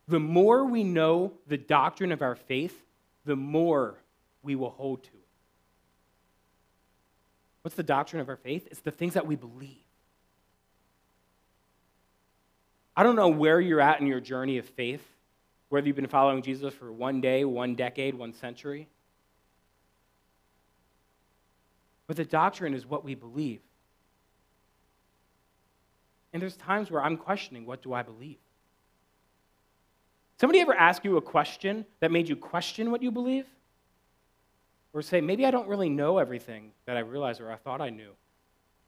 the 0.08 0.18
more 0.18 0.64
we 0.64 0.82
know 0.82 1.34
the 1.46 1.56
doctrine 1.56 2.10
of 2.10 2.20
our 2.20 2.34
faith, 2.34 2.76
the 3.24 3.36
more 3.36 3.94
we 4.42 4.56
will 4.56 4.70
hold 4.70 5.04
to 5.04 5.10
it. 5.10 5.14
What's 7.62 7.76
the 7.76 7.84
doctrine 7.84 8.20
of 8.20 8.28
our 8.28 8.36
faith? 8.36 8.66
It's 8.72 8.80
the 8.80 8.90
things 8.90 9.14
that 9.14 9.28
we 9.28 9.36
believe. 9.36 9.76
I 12.96 13.04
don't 13.04 13.14
know 13.14 13.28
where 13.28 13.60
you're 13.60 13.80
at 13.80 14.00
in 14.00 14.08
your 14.08 14.18
journey 14.18 14.58
of 14.58 14.66
faith, 14.66 15.06
whether 15.68 15.86
you've 15.86 15.94
been 15.94 16.08
following 16.08 16.42
Jesus 16.42 16.74
for 16.74 16.90
one 16.90 17.20
day, 17.20 17.44
one 17.44 17.76
decade, 17.76 18.16
one 18.16 18.32
century. 18.32 18.88
But 22.10 22.16
the 22.16 22.24
doctrine 22.24 22.74
is 22.74 22.84
what 22.84 23.04
we 23.04 23.14
believe. 23.14 23.60
And 26.32 26.42
there's 26.42 26.56
times 26.56 26.90
where 26.90 27.04
I'm 27.04 27.16
questioning 27.16 27.66
what 27.66 27.82
do 27.82 27.94
I 27.94 28.02
believe? 28.02 28.38
Somebody 30.40 30.58
ever 30.58 30.74
ask 30.74 31.04
you 31.04 31.18
a 31.18 31.22
question 31.22 31.86
that 32.00 32.10
made 32.10 32.28
you 32.28 32.34
question 32.34 32.90
what 32.90 33.00
you 33.00 33.12
believe? 33.12 33.46
Or 34.92 35.02
say, 35.02 35.20
maybe 35.20 35.46
I 35.46 35.52
don't 35.52 35.68
really 35.68 35.88
know 35.88 36.18
everything 36.18 36.72
that 36.84 36.96
I 36.96 37.00
realized 37.00 37.40
or 37.40 37.52
I 37.52 37.54
thought 37.54 37.80
I 37.80 37.90
knew. 37.90 38.10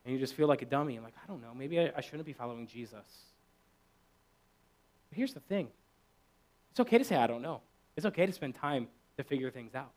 And 0.05 0.13
you 0.13 0.19
just 0.19 0.35
feel 0.35 0.49
like 0.49 0.63
a 0.63 0.67
dummy. 0.67 0.97
I'm 0.97 1.05
like, 1.05 1.15
I 1.23 1.25
don't 1.29 1.41
know. 1.41 1.55
Maybe 1.57 1.79
I, 1.79 1.93
I 1.97 2.01
shouldn't 2.01 2.27
be 2.27 2.33
following 2.33 2.67
Jesus. 2.67 3.07
But 5.11 5.17
here's 5.17 5.33
the 5.33 5.39
thing 5.39 5.69
it's 6.73 6.81
okay 6.81 6.99
to 6.99 7.05
say, 7.05 7.15
I 7.15 7.29
don't 7.29 7.43
know. 7.43 7.61
It's 7.97 8.07
okay 8.07 8.27
to 8.27 8.33
spend 8.33 8.57
time 8.57 8.89
to 9.17 9.23
figure 9.23 9.53
things 9.53 9.77
out. 9.77 9.93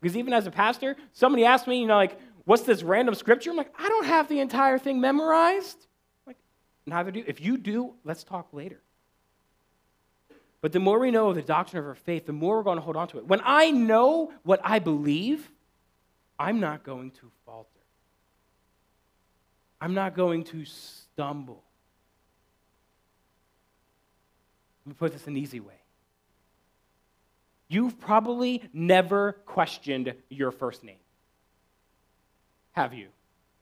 Because 0.00 0.16
even 0.16 0.32
as 0.32 0.46
a 0.46 0.50
pastor, 0.50 0.96
somebody 1.12 1.44
asked 1.44 1.66
me, 1.66 1.80
you 1.80 1.86
know, 1.86 1.94
like, 1.94 2.18
what's 2.46 2.62
this 2.62 2.82
random 2.82 3.14
scripture? 3.14 3.50
I'm 3.50 3.56
like, 3.56 3.74
I 3.78 3.88
don't 3.88 4.06
have 4.06 4.28
the 4.28 4.40
entire 4.40 4.78
thing 4.78 5.00
memorized. 5.00 5.86
Like, 6.26 6.38
neither 6.86 7.10
do. 7.10 7.22
If 7.26 7.42
you 7.42 7.58
do, 7.58 7.92
let's 8.04 8.24
talk 8.24 8.48
later. 8.54 8.80
But 10.62 10.72
the 10.72 10.80
more 10.80 10.98
we 10.98 11.10
know 11.10 11.28
of 11.28 11.34
the 11.34 11.42
doctrine 11.42 11.80
of 11.80 11.86
our 11.86 11.94
faith, 11.94 12.24
the 12.24 12.32
more 12.32 12.56
we're 12.56 12.62
going 12.62 12.78
to 12.78 12.82
hold 12.82 12.96
on 12.96 13.08
to 13.08 13.18
it. 13.18 13.26
When 13.26 13.42
I 13.44 13.70
know 13.70 14.32
what 14.42 14.60
I 14.64 14.78
believe, 14.78 15.50
I'm 16.38 16.60
not 16.60 16.82
going 16.82 17.10
to 17.12 17.30
falter. 17.44 17.68
I'm 19.80 19.92
not 19.92 20.16
going 20.16 20.44
to 20.44 20.64
stumble. 20.64 21.62
Let 24.84 24.90
me 24.90 24.94
put 24.98 25.12
this 25.12 25.26
an 25.26 25.36
easy 25.36 25.60
way. 25.60 25.74
You've 27.68 27.98
probably 28.00 28.62
never 28.72 29.32
questioned 29.44 30.14
your 30.30 30.52
first 30.52 30.84
name. 30.84 30.96
Have 32.76 32.92
you? 32.94 33.08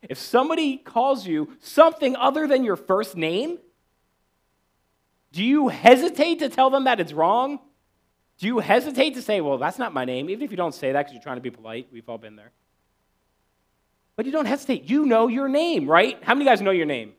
If 0.02 0.18
somebody 0.18 0.76
calls 0.76 1.26
you 1.26 1.56
something 1.60 2.16
other 2.16 2.46
than 2.46 2.64
your 2.64 2.76
first 2.76 3.16
name, 3.16 3.58
Do 5.34 5.42
you 5.42 5.66
hesitate 5.66 6.38
to 6.38 6.48
tell 6.48 6.70
them 6.70 6.84
that 6.84 7.00
it's 7.00 7.12
wrong? 7.12 7.58
Do 8.38 8.46
you 8.46 8.60
hesitate 8.60 9.14
to 9.14 9.22
say, 9.22 9.40
well, 9.40 9.58
that's 9.58 9.80
not 9.80 9.92
my 9.92 10.04
name, 10.04 10.30
even 10.30 10.44
if 10.44 10.52
you 10.52 10.56
don't 10.56 10.74
say 10.74 10.92
that 10.92 11.02
because 11.02 11.12
you're 11.12 11.22
trying 11.24 11.38
to 11.38 11.42
be 11.42 11.50
polite? 11.50 11.88
We've 11.92 12.08
all 12.08 12.18
been 12.18 12.36
there. 12.36 12.52
But 14.14 14.26
you 14.26 14.32
don't 14.32 14.46
hesitate. 14.46 14.88
You 14.88 15.04
know 15.06 15.26
your 15.26 15.48
name, 15.48 15.90
right? 15.90 16.22
How 16.22 16.34
many 16.34 16.44
guys 16.44 16.60
know 16.60 16.70
your 16.70 16.86
name? 16.86 17.14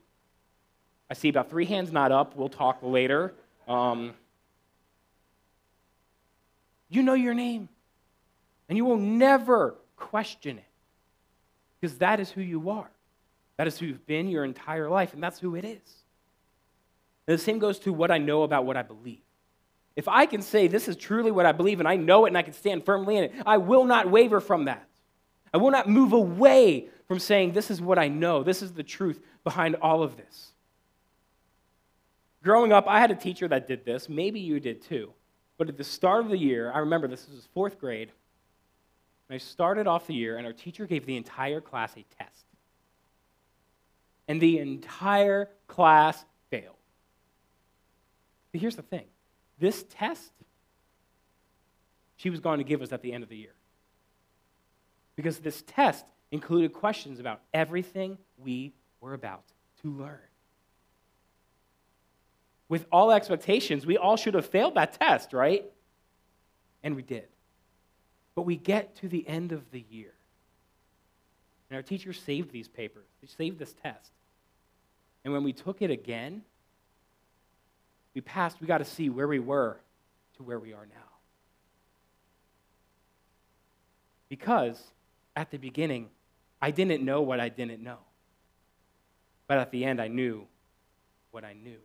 I 1.10 1.14
see 1.14 1.28
about 1.28 1.50
three 1.50 1.66
hands 1.66 1.92
not 1.92 2.10
up. 2.10 2.34
We'll 2.36 2.48
talk 2.48 2.78
later. 2.82 3.34
Um, 3.68 4.14
you 6.88 7.02
know 7.02 7.12
your 7.12 7.34
name. 7.34 7.68
And 8.70 8.78
you 8.78 8.86
will 8.86 8.96
never 8.96 9.74
question 9.96 10.56
it 10.56 10.64
because 11.80 11.98
that 11.98 12.20
is 12.20 12.30
who 12.30 12.40
you 12.40 12.70
are. 12.70 12.90
That 13.56 13.66
is 13.66 13.78
who 13.78 13.86
you've 13.86 14.06
been 14.06 14.28
your 14.28 14.44
entire 14.44 14.90
life, 14.90 15.14
and 15.14 15.22
that's 15.22 15.38
who 15.38 15.54
it 15.54 15.64
is. 15.64 16.04
And 17.26 17.38
the 17.38 17.42
same 17.42 17.58
goes 17.58 17.78
to 17.80 17.92
what 17.92 18.10
I 18.10 18.18
know 18.18 18.42
about 18.42 18.66
what 18.66 18.76
I 18.76 18.82
believe. 18.82 19.20
If 19.96 20.08
I 20.08 20.26
can 20.26 20.42
say 20.42 20.66
this 20.66 20.88
is 20.88 20.96
truly 20.96 21.30
what 21.30 21.46
I 21.46 21.52
believe 21.52 21.80
and 21.80 21.88
I 21.88 21.96
know 21.96 22.26
it 22.26 22.28
and 22.28 22.38
I 22.38 22.42
can 22.42 22.52
stand 22.52 22.84
firmly 22.84 23.16
in 23.16 23.24
it, 23.24 23.32
I 23.46 23.56
will 23.56 23.84
not 23.84 24.10
waver 24.10 24.40
from 24.40 24.66
that. 24.66 24.86
I 25.54 25.56
will 25.56 25.70
not 25.70 25.88
move 25.88 26.12
away 26.12 26.88
from 27.08 27.18
saying 27.18 27.52
this 27.52 27.70
is 27.70 27.80
what 27.80 27.98
I 27.98 28.08
know. 28.08 28.42
This 28.42 28.60
is 28.60 28.72
the 28.72 28.82
truth 28.82 29.20
behind 29.42 29.76
all 29.76 30.02
of 30.02 30.18
this. 30.18 30.52
Growing 32.42 32.72
up, 32.72 32.86
I 32.86 33.00
had 33.00 33.10
a 33.10 33.16
teacher 33.16 33.48
that 33.48 33.66
did 33.66 33.84
this. 33.86 34.08
Maybe 34.08 34.38
you 34.38 34.60
did 34.60 34.82
too. 34.82 35.12
But 35.56 35.70
at 35.70 35.78
the 35.78 35.84
start 35.84 36.24
of 36.24 36.30
the 36.30 36.36
year, 36.36 36.70
I 36.72 36.80
remember 36.80 37.08
this 37.08 37.26
was 37.28 37.48
fourth 37.54 37.80
grade. 37.80 38.12
I 39.28 39.38
started 39.38 39.86
off 39.86 40.06
the 40.06 40.14
year, 40.14 40.36
and 40.36 40.46
our 40.46 40.52
teacher 40.52 40.86
gave 40.86 41.04
the 41.04 41.16
entire 41.16 41.60
class 41.60 41.92
a 41.96 42.04
test. 42.22 42.44
And 44.28 44.40
the 44.40 44.58
entire 44.58 45.48
class 45.66 46.24
failed. 46.50 46.76
But 48.52 48.60
here's 48.60 48.76
the 48.76 48.82
thing 48.82 49.06
this 49.58 49.84
test, 49.90 50.32
she 52.16 52.30
was 52.30 52.40
going 52.40 52.58
to 52.58 52.64
give 52.64 52.82
us 52.82 52.92
at 52.92 53.02
the 53.02 53.12
end 53.12 53.22
of 53.22 53.28
the 53.28 53.36
year. 53.36 53.54
Because 55.16 55.38
this 55.38 55.62
test 55.66 56.04
included 56.30 56.72
questions 56.72 57.18
about 57.18 57.40
everything 57.54 58.18
we 58.38 58.72
were 59.00 59.14
about 59.14 59.44
to 59.82 59.90
learn. 59.90 60.18
With 62.68 62.86
all 62.90 63.12
expectations, 63.12 63.86
we 63.86 63.96
all 63.96 64.16
should 64.16 64.34
have 64.34 64.46
failed 64.46 64.74
that 64.74 64.98
test, 65.00 65.32
right? 65.32 65.64
And 66.82 66.96
we 66.96 67.02
did. 67.02 67.26
But 68.36 68.42
we 68.42 68.56
get 68.56 68.94
to 68.96 69.08
the 69.08 69.26
end 69.26 69.50
of 69.50 69.68
the 69.72 69.84
year. 69.90 70.12
And 71.68 71.76
our 71.76 71.82
teacher 71.82 72.12
saved 72.12 72.52
these 72.52 72.68
papers, 72.68 73.06
they 73.20 73.26
saved 73.26 73.58
this 73.58 73.74
test. 73.82 74.12
And 75.24 75.32
when 75.32 75.42
we 75.42 75.52
took 75.52 75.82
it 75.82 75.90
again, 75.90 76.42
we 78.14 78.20
passed, 78.20 78.60
we 78.60 78.68
got 78.68 78.78
to 78.78 78.84
see 78.84 79.10
where 79.10 79.26
we 79.26 79.40
were 79.40 79.76
to 80.36 80.44
where 80.44 80.60
we 80.60 80.72
are 80.72 80.86
now. 80.86 81.02
Because 84.28 84.80
at 85.34 85.50
the 85.50 85.58
beginning, 85.58 86.08
I 86.62 86.70
didn't 86.70 87.04
know 87.04 87.22
what 87.22 87.40
I 87.40 87.48
didn't 87.48 87.82
know. 87.82 87.98
But 89.48 89.58
at 89.58 89.70
the 89.70 89.84
end, 89.84 90.00
I 90.00 90.08
knew 90.08 90.46
what 91.30 91.44
I 91.44 91.52
knew. 91.52 91.78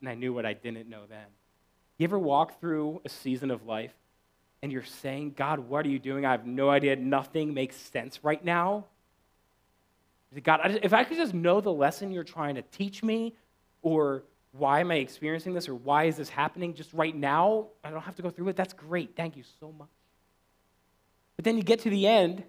And 0.00 0.08
I 0.08 0.14
knew 0.14 0.32
what 0.32 0.44
I 0.44 0.52
didn't 0.52 0.88
know 0.88 1.02
then. 1.08 1.26
You 1.98 2.04
ever 2.04 2.18
walk 2.18 2.60
through 2.60 3.00
a 3.04 3.08
season 3.08 3.50
of 3.50 3.66
life 3.66 3.94
and 4.64 4.72
you're 4.72 4.82
saying, 4.82 5.34
God, 5.36 5.58
what 5.58 5.84
are 5.84 5.90
you 5.90 5.98
doing? 5.98 6.24
I 6.24 6.30
have 6.30 6.46
no 6.46 6.70
idea. 6.70 6.96
Nothing 6.96 7.52
makes 7.52 7.76
sense 7.76 8.20
right 8.22 8.42
now. 8.42 8.86
God, 10.42 10.80
if 10.82 10.94
I 10.94 11.04
could 11.04 11.18
just 11.18 11.34
know 11.34 11.60
the 11.60 11.70
lesson 11.70 12.10
you're 12.10 12.24
trying 12.24 12.54
to 12.54 12.62
teach 12.62 13.02
me, 13.02 13.34
or 13.82 14.22
why 14.52 14.80
am 14.80 14.90
I 14.90 14.94
experiencing 14.94 15.52
this, 15.52 15.68
or 15.68 15.74
why 15.74 16.04
is 16.04 16.16
this 16.16 16.30
happening 16.30 16.72
just 16.72 16.94
right 16.94 17.14
now, 17.14 17.66
I 17.84 17.90
don't 17.90 18.00
have 18.00 18.16
to 18.16 18.22
go 18.22 18.30
through 18.30 18.48
it. 18.48 18.56
That's 18.56 18.72
great. 18.72 19.14
Thank 19.14 19.36
you 19.36 19.42
so 19.60 19.70
much. 19.78 19.88
But 21.36 21.44
then 21.44 21.58
you 21.58 21.62
get 21.62 21.80
to 21.80 21.90
the 21.90 22.06
end, 22.06 22.42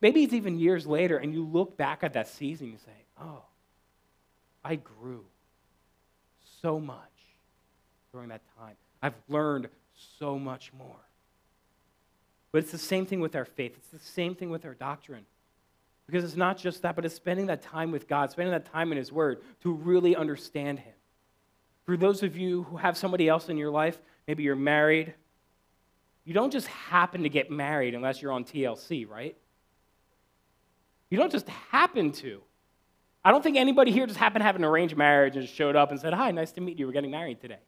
maybe 0.00 0.24
it's 0.24 0.32
even 0.32 0.58
years 0.58 0.84
later, 0.84 1.16
and 1.16 1.32
you 1.32 1.46
look 1.46 1.76
back 1.76 2.02
at 2.02 2.14
that 2.14 2.26
season 2.26 2.66
and 2.66 2.72
you 2.72 2.78
say, 2.84 3.04
oh, 3.22 3.44
I 4.64 4.74
grew 4.74 5.24
so 6.60 6.80
much 6.80 6.98
during 8.10 8.30
that 8.30 8.42
time. 8.58 8.74
I've 9.00 9.14
learned 9.28 9.68
so 10.18 10.40
much 10.40 10.72
more. 10.76 10.96
But 12.52 12.58
it's 12.58 12.72
the 12.72 12.78
same 12.78 13.06
thing 13.06 13.20
with 13.20 13.36
our 13.36 13.44
faith, 13.44 13.74
it's 13.76 13.88
the 13.88 14.12
same 14.12 14.34
thing 14.34 14.50
with 14.50 14.64
our 14.64 14.74
doctrine. 14.74 15.24
Because 16.06 16.24
it's 16.24 16.36
not 16.36 16.58
just 16.58 16.82
that, 16.82 16.96
but 16.96 17.04
it's 17.04 17.14
spending 17.14 17.46
that 17.46 17.62
time 17.62 17.92
with 17.92 18.08
God, 18.08 18.32
spending 18.32 18.50
that 18.50 18.72
time 18.72 18.90
in 18.90 18.98
His 18.98 19.12
Word 19.12 19.42
to 19.62 19.72
really 19.72 20.16
understand 20.16 20.80
Him. 20.80 20.94
For 21.86 21.96
those 21.96 22.24
of 22.24 22.36
you 22.36 22.64
who 22.64 22.78
have 22.78 22.96
somebody 22.96 23.28
else 23.28 23.48
in 23.48 23.56
your 23.56 23.70
life, 23.70 23.98
maybe 24.26 24.42
you're 24.42 24.56
married, 24.56 25.14
you 26.24 26.34
don't 26.34 26.50
just 26.50 26.66
happen 26.66 27.22
to 27.22 27.28
get 27.28 27.50
married 27.50 27.94
unless 27.94 28.20
you're 28.20 28.32
on 28.32 28.44
TLC, 28.44 29.08
right? 29.08 29.36
You 31.10 31.18
don't 31.18 31.32
just 31.32 31.48
happen 31.48 32.12
to. 32.12 32.40
I 33.24 33.30
don't 33.30 33.42
think 33.42 33.56
anybody 33.56 33.92
here 33.92 34.06
just 34.06 34.18
happened 34.18 34.42
to 34.42 34.46
have 34.46 34.56
an 34.56 34.64
arranged 34.64 34.96
marriage 34.96 35.36
and 35.36 35.44
just 35.44 35.56
showed 35.56 35.76
up 35.76 35.90
and 35.90 36.00
said, 36.00 36.14
Hi, 36.14 36.30
nice 36.30 36.52
to 36.52 36.60
meet 36.60 36.78
you. 36.78 36.86
We're 36.86 36.92
getting 36.92 37.10
married 37.10 37.40
today. 37.40 37.58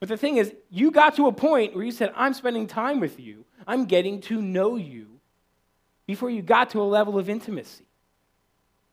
But 0.00 0.08
the 0.08 0.16
thing 0.16 0.36
is, 0.36 0.52
you 0.70 0.90
got 0.90 1.16
to 1.16 1.26
a 1.26 1.32
point 1.32 1.74
where 1.74 1.84
you 1.84 1.92
said, 1.92 2.12
I'm 2.14 2.34
spending 2.34 2.66
time 2.66 3.00
with 3.00 3.18
you, 3.18 3.44
I'm 3.66 3.86
getting 3.86 4.20
to 4.22 4.42
know 4.42 4.76
you, 4.76 5.20
before 6.06 6.30
you 6.30 6.42
got 6.42 6.70
to 6.70 6.82
a 6.82 6.84
level 6.84 7.18
of 7.18 7.28
intimacy. 7.28 7.86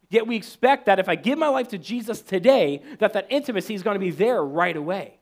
Yet 0.09 0.27
we 0.27 0.35
expect 0.35 0.85
that 0.87 0.99
if 0.99 1.07
I 1.07 1.15
give 1.15 1.39
my 1.39 1.47
life 1.47 1.69
to 1.69 1.77
Jesus 1.77 2.21
today, 2.21 2.83
that 2.99 3.13
that 3.13 3.27
intimacy 3.29 3.73
is 3.73 3.83
going 3.83 3.95
to 3.95 3.99
be 3.99 4.11
there 4.11 4.43
right 4.43 4.75
away. 4.75 5.19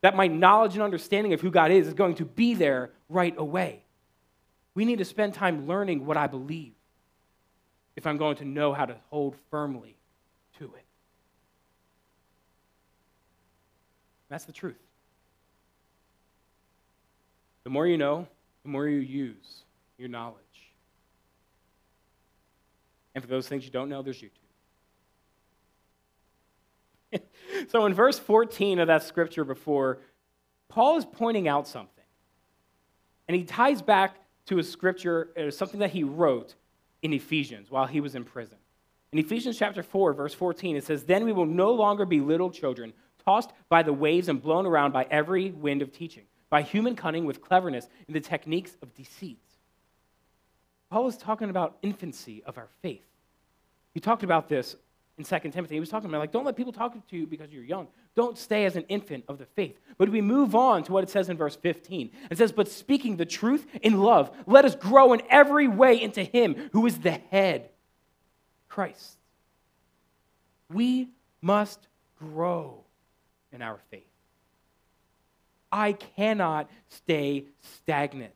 That 0.00 0.16
my 0.16 0.26
knowledge 0.26 0.74
and 0.74 0.82
understanding 0.82 1.34
of 1.34 1.42
who 1.42 1.50
God 1.50 1.70
is 1.70 1.86
is 1.86 1.94
going 1.94 2.14
to 2.16 2.24
be 2.24 2.54
there 2.54 2.90
right 3.10 3.34
away. 3.36 3.84
We 4.74 4.86
need 4.86 4.98
to 4.98 5.04
spend 5.04 5.34
time 5.34 5.66
learning 5.66 6.06
what 6.06 6.16
I 6.16 6.26
believe 6.26 6.72
if 7.96 8.06
I'm 8.06 8.16
going 8.16 8.36
to 8.36 8.46
know 8.46 8.72
how 8.72 8.86
to 8.86 8.96
hold 9.10 9.36
firmly 9.50 9.96
to 10.58 10.64
it. 10.64 10.84
That's 14.30 14.44
the 14.44 14.52
truth. 14.52 14.78
The 17.64 17.70
more 17.70 17.86
you 17.86 17.98
know, 17.98 18.26
the 18.62 18.70
more 18.70 18.88
you 18.88 19.00
use 19.00 19.64
your 19.98 20.08
knowledge. 20.08 20.38
And 23.14 23.22
for 23.22 23.28
those 23.28 23.48
things 23.48 23.64
you 23.64 23.70
don't 23.70 23.88
know, 23.88 24.02
there's 24.02 24.22
YouTube. 27.12 27.20
so 27.68 27.84
in 27.86 27.92
verse 27.92 28.18
14 28.18 28.78
of 28.78 28.86
that 28.86 29.02
scripture 29.02 29.44
before, 29.44 29.98
Paul 30.68 30.96
is 30.96 31.04
pointing 31.04 31.48
out 31.48 31.66
something. 31.66 32.04
And 33.28 33.36
he 33.36 33.44
ties 33.44 33.82
back 33.82 34.16
to 34.46 34.58
a 34.58 34.62
scripture, 34.62 35.30
uh, 35.36 35.50
something 35.50 35.80
that 35.80 35.90
he 35.90 36.04
wrote 36.04 36.54
in 37.02 37.12
Ephesians 37.12 37.70
while 37.70 37.86
he 37.86 38.00
was 38.00 38.14
in 38.14 38.24
prison. 38.24 38.56
In 39.12 39.18
Ephesians 39.18 39.58
chapter 39.58 39.82
4, 39.82 40.12
verse 40.12 40.34
14, 40.34 40.76
it 40.76 40.84
says, 40.84 41.02
Then 41.04 41.24
we 41.24 41.32
will 41.32 41.46
no 41.46 41.72
longer 41.72 42.06
be 42.06 42.20
little 42.20 42.50
children, 42.50 42.92
tossed 43.24 43.50
by 43.68 43.82
the 43.82 43.92
waves 43.92 44.28
and 44.28 44.42
blown 44.42 44.66
around 44.66 44.92
by 44.92 45.06
every 45.10 45.50
wind 45.50 45.82
of 45.82 45.92
teaching, 45.92 46.24
by 46.48 46.62
human 46.62 46.96
cunning 46.96 47.24
with 47.24 47.40
cleverness 47.40 47.88
in 48.08 48.14
the 48.14 48.20
techniques 48.20 48.76
of 48.82 48.94
deceit. 48.94 49.38
Paul 50.90 51.06
is 51.06 51.16
talking 51.16 51.50
about 51.50 51.78
infancy 51.82 52.42
of 52.44 52.58
our 52.58 52.68
faith. 52.82 53.04
He 53.94 54.00
talked 54.00 54.22
about 54.22 54.48
this 54.48 54.76
in 55.18 55.24
2 55.24 55.50
Timothy. 55.50 55.74
He 55.74 55.80
was 55.80 55.88
talking 55.88 56.08
about, 56.08 56.18
like, 56.18 56.32
don't 56.32 56.44
let 56.44 56.56
people 56.56 56.72
talk 56.72 56.94
to 57.08 57.16
you 57.16 57.26
because 57.26 57.50
you're 57.52 57.64
young. 57.64 57.88
Don't 58.16 58.36
stay 58.36 58.64
as 58.64 58.76
an 58.76 58.84
infant 58.88 59.24
of 59.28 59.38
the 59.38 59.46
faith. 59.46 59.78
But 59.98 60.08
we 60.08 60.20
move 60.20 60.54
on 60.54 60.82
to 60.84 60.92
what 60.92 61.04
it 61.04 61.10
says 61.10 61.28
in 61.28 61.36
verse 61.36 61.56
15. 61.56 62.10
It 62.30 62.38
says, 62.38 62.52
But 62.52 62.68
speaking 62.68 63.16
the 63.16 63.26
truth 63.26 63.66
in 63.82 64.00
love, 64.00 64.30
let 64.46 64.64
us 64.64 64.74
grow 64.74 65.12
in 65.12 65.22
every 65.30 65.68
way 65.68 66.00
into 66.00 66.24
him 66.24 66.70
who 66.72 66.86
is 66.86 66.98
the 66.98 67.12
head, 67.12 67.68
Christ. 68.68 69.18
We 70.68 71.10
must 71.40 71.86
grow 72.18 72.84
in 73.52 73.62
our 73.62 73.78
faith. 73.90 74.04
I 75.72 75.92
cannot 75.92 76.68
stay 76.88 77.44
stagnant. 77.60 78.32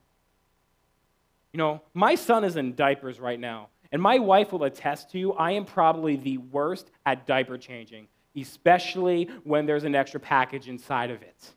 You 1.52 1.59
know, 1.59 1.83
my 1.92 2.14
son 2.14 2.44
is 2.44 2.56
in 2.56 2.75
diapers 2.75 3.21
right 3.21 3.38
now, 3.38 3.68
and 3.92 4.00
my 4.02 4.18
wife 4.18 4.52
will 4.52 4.64
attest 4.64 5.11
to 5.12 5.18
you, 5.18 5.33
I 5.35 5.52
am 5.52 5.64
probably 5.64 6.16
the 6.16 6.38
worst 6.38 6.90
at 7.06 7.26
diaper 7.26 7.59
changing, 7.59 8.09
especially 8.37 9.30
when 9.44 9.66
there's 9.66 9.85
an 9.85 9.94
extra 9.94 10.18
package 10.18 10.68
inside 10.68 11.11
of 11.11 11.23
it. 11.23 11.52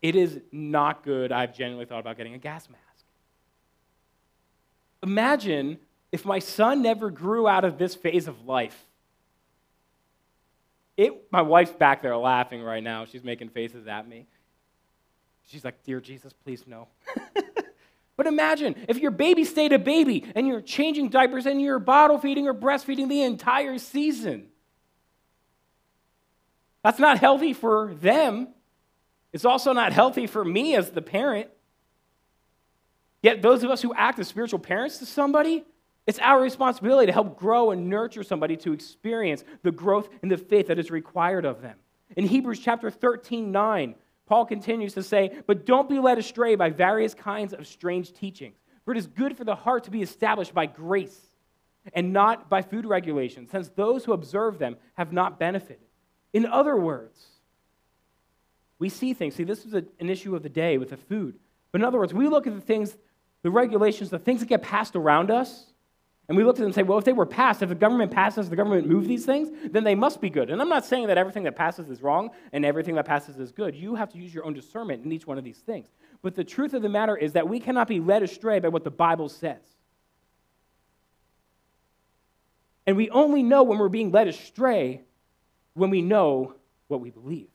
It 0.00 0.14
is 0.14 0.40
not 0.52 1.02
good. 1.02 1.32
I've 1.32 1.56
genuinely 1.56 1.86
thought 1.86 1.98
about 1.98 2.16
getting 2.16 2.34
a 2.34 2.38
gas 2.38 2.68
mask. 2.68 3.04
Imagine 5.02 5.78
if 6.12 6.24
my 6.24 6.38
son 6.38 6.82
never 6.82 7.10
grew 7.10 7.48
out 7.48 7.64
of 7.64 7.78
this 7.78 7.94
phase 7.94 8.28
of 8.28 8.46
life. 8.46 8.87
It, 10.98 11.30
my 11.30 11.42
wife's 11.42 11.70
back 11.70 12.02
there 12.02 12.16
laughing 12.16 12.60
right 12.60 12.82
now. 12.82 13.04
She's 13.04 13.22
making 13.22 13.50
faces 13.50 13.86
at 13.86 14.08
me. 14.08 14.26
She's 15.46 15.64
like, 15.64 15.84
Dear 15.84 16.00
Jesus, 16.00 16.32
please 16.32 16.64
no. 16.66 16.88
but 18.16 18.26
imagine 18.26 18.74
if 18.88 18.98
your 18.98 19.12
baby 19.12 19.44
stayed 19.44 19.72
a 19.72 19.78
baby 19.78 20.24
and 20.34 20.48
you're 20.48 20.60
changing 20.60 21.08
diapers 21.08 21.46
and 21.46 21.62
you're 21.62 21.78
bottle 21.78 22.18
feeding 22.18 22.48
or 22.48 22.52
breastfeeding 22.52 23.08
the 23.08 23.22
entire 23.22 23.78
season. 23.78 24.48
That's 26.82 26.98
not 26.98 27.18
healthy 27.18 27.52
for 27.52 27.94
them. 27.94 28.48
It's 29.32 29.44
also 29.44 29.72
not 29.72 29.92
healthy 29.92 30.26
for 30.26 30.44
me 30.44 30.74
as 30.74 30.90
the 30.90 31.02
parent. 31.02 31.48
Yet, 33.22 33.40
those 33.40 33.62
of 33.62 33.70
us 33.70 33.82
who 33.82 33.94
act 33.94 34.18
as 34.18 34.26
spiritual 34.26 34.58
parents 34.58 34.98
to 34.98 35.06
somebody, 35.06 35.64
it's 36.08 36.18
our 36.20 36.40
responsibility 36.40 37.04
to 37.04 37.12
help 37.12 37.38
grow 37.38 37.70
and 37.70 37.90
nurture 37.90 38.22
somebody 38.22 38.56
to 38.56 38.72
experience 38.72 39.44
the 39.62 39.70
growth 39.70 40.08
in 40.22 40.30
the 40.30 40.38
faith 40.38 40.68
that 40.68 40.78
is 40.78 40.90
required 40.90 41.44
of 41.44 41.60
them. 41.60 41.76
In 42.16 42.24
Hebrews 42.24 42.60
chapter 42.60 42.90
13, 42.90 43.52
9, 43.52 43.94
Paul 44.24 44.46
continues 44.46 44.94
to 44.94 45.02
say, 45.02 45.38
But 45.46 45.66
don't 45.66 45.86
be 45.86 45.98
led 45.98 46.16
astray 46.16 46.54
by 46.54 46.70
various 46.70 47.12
kinds 47.12 47.52
of 47.52 47.66
strange 47.66 48.14
teachings, 48.14 48.56
for 48.86 48.92
it 48.92 48.96
is 48.96 49.06
good 49.06 49.36
for 49.36 49.44
the 49.44 49.54
heart 49.54 49.84
to 49.84 49.90
be 49.90 50.00
established 50.00 50.54
by 50.54 50.64
grace 50.64 51.20
and 51.92 52.10
not 52.14 52.48
by 52.48 52.62
food 52.62 52.86
regulations, 52.86 53.50
since 53.50 53.68
those 53.68 54.06
who 54.06 54.14
observe 54.14 54.58
them 54.58 54.76
have 54.94 55.12
not 55.12 55.38
benefited. 55.38 55.88
In 56.32 56.46
other 56.46 56.74
words, 56.74 57.22
we 58.78 58.88
see 58.88 59.12
things. 59.12 59.34
See, 59.34 59.44
this 59.44 59.66
is 59.66 59.74
an 59.74 60.08
issue 60.08 60.34
of 60.34 60.42
the 60.42 60.48
day 60.48 60.78
with 60.78 60.88
the 60.88 60.96
food. 60.96 61.38
But 61.70 61.82
in 61.82 61.84
other 61.84 61.98
words, 61.98 62.14
we 62.14 62.28
look 62.28 62.46
at 62.46 62.54
the 62.54 62.62
things, 62.62 62.96
the 63.42 63.50
regulations, 63.50 64.08
the 64.08 64.18
things 64.18 64.40
that 64.40 64.46
get 64.46 64.62
passed 64.62 64.96
around 64.96 65.30
us, 65.30 65.66
and 66.28 66.36
we 66.36 66.44
look 66.44 66.56
at 66.56 66.58
them 66.58 66.66
and 66.66 66.74
say, 66.74 66.82
well, 66.82 66.98
if 66.98 67.06
they 67.06 67.14
were 67.14 67.24
passed, 67.24 67.62
if 67.62 67.70
the 67.70 67.74
government 67.74 68.12
passes, 68.12 68.50
the 68.50 68.56
government 68.56 68.86
move 68.86 69.08
these 69.08 69.24
things, 69.24 69.48
then 69.70 69.82
they 69.82 69.94
must 69.94 70.20
be 70.20 70.28
good. 70.28 70.50
And 70.50 70.60
I'm 70.60 70.68
not 70.68 70.84
saying 70.84 71.06
that 71.06 71.16
everything 71.16 71.44
that 71.44 71.56
passes 71.56 71.88
is 71.88 72.02
wrong 72.02 72.30
and 72.52 72.66
everything 72.66 72.96
that 72.96 73.06
passes 73.06 73.38
is 73.38 73.50
good. 73.50 73.74
You 73.74 73.94
have 73.94 74.12
to 74.12 74.18
use 74.18 74.34
your 74.34 74.44
own 74.44 74.52
discernment 74.52 75.04
in 75.04 75.10
each 75.10 75.26
one 75.26 75.38
of 75.38 75.44
these 75.44 75.56
things. 75.56 75.88
But 76.20 76.34
the 76.34 76.44
truth 76.44 76.74
of 76.74 76.82
the 76.82 76.88
matter 76.90 77.16
is 77.16 77.32
that 77.32 77.48
we 77.48 77.60
cannot 77.60 77.88
be 77.88 77.98
led 77.98 78.22
astray 78.22 78.58
by 78.58 78.68
what 78.68 78.84
the 78.84 78.90
Bible 78.90 79.30
says. 79.30 79.62
And 82.86 82.96
we 82.96 83.08
only 83.08 83.42
know 83.42 83.62
when 83.62 83.78
we're 83.78 83.88
being 83.88 84.10
led 84.10 84.28
astray 84.28 85.02
when 85.72 85.88
we 85.88 86.02
know 86.02 86.54
what 86.88 87.00
we 87.00 87.10
believe. 87.10 87.48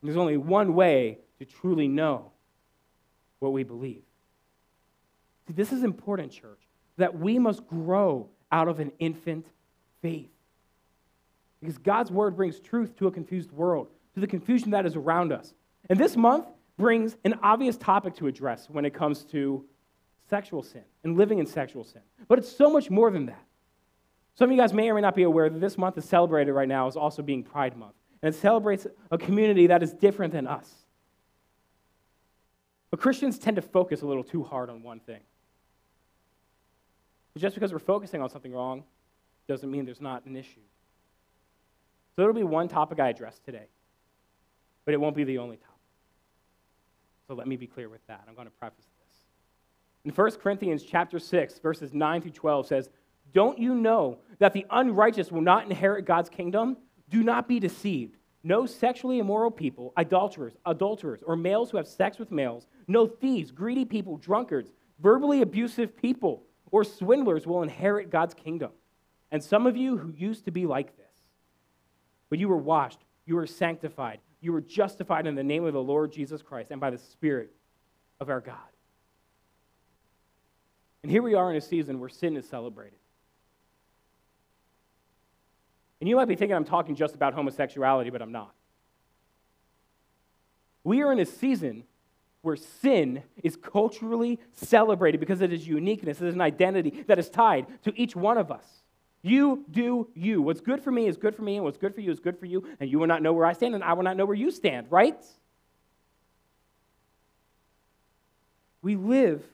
And 0.00 0.08
there's 0.08 0.18
only 0.18 0.36
one 0.36 0.74
way 0.74 1.18
to 1.38 1.46
truly 1.46 1.88
know 1.88 2.32
what 3.38 3.52
we 3.54 3.62
believe. 3.62 4.02
See, 5.46 5.54
this 5.54 5.72
is 5.72 5.82
important, 5.82 6.32
church, 6.32 6.60
that 7.00 7.18
we 7.18 7.38
must 7.38 7.66
grow 7.66 8.28
out 8.52 8.68
of 8.68 8.80
an 8.80 8.92
infant 8.98 9.46
faith. 10.02 10.30
Because 11.60 11.78
God's 11.78 12.10
word 12.10 12.36
brings 12.36 12.58
truth 12.58 12.96
to 12.96 13.06
a 13.06 13.10
confused 13.10 13.52
world, 13.52 13.88
to 14.14 14.20
the 14.20 14.26
confusion 14.26 14.70
that 14.70 14.86
is 14.86 14.96
around 14.96 15.32
us. 15.32 15.52
And 15.88 15.98
this 15.98 16.16
month 16.16 16.46
brings 16.78 17.16
an 17.24 17.34
obvious 17.42 17.76
topic 17.76 18.14
to 18.16 18.26
address 18.26 18.68
when 18.70 18.84
it 18.84 18.94
comes 18.94 19.24
to 19.24 19.64
sexual 20.28 20.62
sin 20.62 20.82
and 21.04 21.16
living 21.16 21.38
in 21.38 21.46
sexual 21.46 21.84
sin. 21.84 22.02
But 22.28 22.38
it's 22.38 22.50
so 22.50 22.70
much 22.70 22.90
more 22.90 23.10
than 23.10 23.26
that. 23.26 23.44
Some 24.34 24.48
of 24.48 24.56
you 24.56 24.60
guys 24.60 24.72
may 24.72 24.88
or 24.88 24.94
may 24.94 25.00
not 25.00 25.14
be 25.14 25.24
aware 25.24 25.50
that 25.50 25.60
this 25.60 25.76
month 25.76 25.98
is 25.98 26.04
celebrated 26.04 26.52
right 26.52 26.68
now 26.68 26.86
as 26.86 26.96
also 26.96 27.22
being 27.22 27.42
Pride 27.42 27.76
Month. 27.76 27.94
And 28.22 28.34
it 28.34 28.38
celebrates 28.38 28.86
a 29.10 29.18
community 29.18 29.66
that 29.66 29.82
is 29.82 29.92
different 29.92 30.32
than 30.32 30.46
us. 30.46 30.70
But 32.90 33.00
Christians 33.00 33.38
tend 33.38 33.56
to 33.56 33.62
focus 33.62 34.02
a 34.02 34.06
little 34.06 34.24
too 34.24 34.42
hard 34.42 34.70
on 34.70 34.82
one 34.82 35.00
thing. 35.00 35.20
Just 37.40 37.54
because 37.54 37.72
we're 37.72 37.78
focusing 37.78 38.20
on 38.20 38.28
something 38.28 38.52
wrong 38.52 38.84
doesn't 39.48 39.70
mean 39.70 39.86
there's 39.86 40.00
not 40.00 40.26
an 40.26 40.36
issue. 40.36 40.60
So 42.14 42.22
it'll 42.22 42.34
be 42.34 42.42
one 42.42 42.68
topic 42.68 43.00
I 43.00 43.08
address 43.08 43.40
today, 43.44 43.66
but 44.84 44.92
it 44.92 45.00
won't 45.00 45.16
be 45.16 45.24
the 45.24 45.38
only 45.38 45.56
topic. 45.56 45.70
So 47.26 47.34
let 47.34 47.48
me 47.48 47.56
be 47.56 47.66
clear 47.66 47.88
with 47.88 48.06
that. 48.08 48.24
I'm 48.28 48.34
going 48.34 48.46
to 48.46 48.52
preface 48.52 48.84
this. 48.84 49.16
In 50.04 50.10
1 50.10 50.30
Corinthians 50.32 50.82
chapter 50.82 51.18
6, 51.18 51.58
verses 51.60 51.94
9 51.94 52.20
through 52.20 52.32
12 52.32 52.66
says, 52.66 52.90
don't 53.32 53.58
you 53.58 53.74
know 53.74 54.18
that 54.38 54.52
the 54.52 54.66
unrighteous 54.70 55.32
will 55.32 55.40
not 55.40 55.64
inherit 55.64 56.04
God's 56.04 56.28
kingdom? 56.28 56.76
Do 57.08 57.22
not 57.22 57.48
be 57.48 57.58
deceived. 57.58 58.16
No 58.42 58.66
sexually 58.66 59.18
immoral 59.18 59.50
people, 59.50 59.92
adulterers, 59.96 60.54
adulterers, 60.66 61.20
or 61.24 61.36
males 61.36 61.70
who 61.70 61.76
have 61.76 61.86
sex 61.86 62.18
with 62.18 62.30
males, 62.30 62.66
no 62.88 63.06
thieves, 63.06 63.50
greedy 63.50 63.84
people, 63.84 64.16
drunkards, 64.16 64.72
verbally 65.00 65.42
abusive 65.42 65.96
people, 65.96 66.42
or 66.70 66.84
swindlers 66.84 67.46
will 67.46 67.62
inherit 67.62 68.10
God's 68.10 68.34
kingdom. 68.34 68.70
And 69.30 69.42
some 69.42 69.66
of 69.66 69.76
you 69.76 69.96
who 69.96 70.12
used 70.16 70.44
to 70.44 70.50
be 70.50 70.66
like 70.66 70.96
this, 70.96 71.06
but 72.28 72.38
you 72.38 72.48
were 72.48 72.56
washed, 72.56 72.98
you 73.26 73.36
were 73.36 73.46
sanctified, 73.46 74.20
you 74.40 74.52
were 74.52 74.60
justified 74.60 75.26
in 75.26 75.34
the 75.34 75.42
name 75.42 75.64
of 75.64 75.72
the 75.72 75.82
Lord 75.82 76.12
Jesus 76.12 76.42
Christ 76.42 76.70
and 76.70 76.80
by 76.80 76.90
the 76.90 76.98
Spirit 76.98 77.50
of 78.20 78.30
our 78.30 78.40
God. 78.40 78.56
And 81.02 81.10
here 81.10 81.22
we 81.22 81.34
are 81.34 81.50
in 81.50 81.56
a 81.56 81.60
season 81.60 81.98
where 81.98 82.08
sin 82.08 82.36
is 82.36 82.46
celebrated. 82.48 82.98
And 86.00 86.08
you 86.08 86.16
might 86.16 86.28
be 86.28 86.36
thinking 86.36 86.56
I'm 86.56 86.64
talking 86.64 86.94
just 86.94 87.14
about 87.14 87.34
homosexuality, 87.34 88.10
but 88.10 88.22
I'm 88.22 88.32
not. 88.32 88.54
We 90.82 91.02
are 91.02 91.12
in 91.12 91.18
a 91.18 91.26
season 91.26 91.84
where 92.42 92.56
sin 92.56 93.22
is 93.42 93.56
culturally 93.56 94.38
celebrated 94.52 95.18
because 95.18 95.40
it 95.40 95.52
is 95.52 95.66
uniqueness, 95.66 96.20
it 96.20 96.28
is 96.28 96.34
an 96.34 96.40
identity 96.40 97.04
that 97.06 97.18
is 97.18 97.28
tied 97.28 97.66
to 97.84 97.92
each 98.00 98.16
one 98.16 98.38
of 98.38 98.50
us. 98.50 98.64
You 99.22 99.64
do 99.70 100.08
you. 100.14 100.40
What's 100.40 100.62
good 100.62 100.82
for 100.82 100.90
me 100.90 101.06
is 101.06 101.18
good 101.18 101.34
for 101.34 101.42
me, 101.42 101.56
and 101.56 101.64
what's 101.64 101.76
good 101.76 101.94
for 101.94 102.00
you 102.00 102.10
is 102.10 102.20
good 102.20 102.38
for 102.38 102.46
you, 102.46 102.66
and 102.80 102.90
you 102.90 102.98
will 102.98 103.06
not 103.06 103.22
know 103.22 103.34
where 103.34 103.44
I 103.44 103.52
stand, 103.52 103.74
and 103.74 103.84
I 103.84 103.92
will 103.92 104.02
not 104.02 104.16
know 104.16 104.24
where 104.24 104.36
you 104.36 104.50
stand, 104.50 104.86
right? 104.90 105.22
We 108.80 108.96
live 108.96 109.44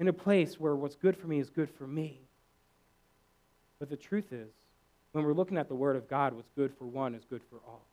in 0.00 0.08
a 0.08 0.12
place 0.12 0.58
where 0.58 0.74
what's 0.74 0.96
good 0.96 1.16
for 1.16 1.28
me 1.28 1.38
is 1.38 1.50
good 1.50 1.70
for 1.70 1.86
me. 1.86 2.20
But 3.78 3.90
the 3.90 3.96
truth 3.96 4.32
is, 4.32 4.50
when 5.12 5.24
we're 5.24 5.34
looking 5.34 5.56
at 5.56 5.68
the 5.68 5.74
Word 5.74 5.94
of 5.94 6.08
God, 6.08 6.34
what's 6.34 6.50
good 6.56 6.72
for 6.76 6.84
one 6.84 7.14
is 7.14 7.24
good 7.24 7.42
for 7.48 7.60
all. 7.66 7.86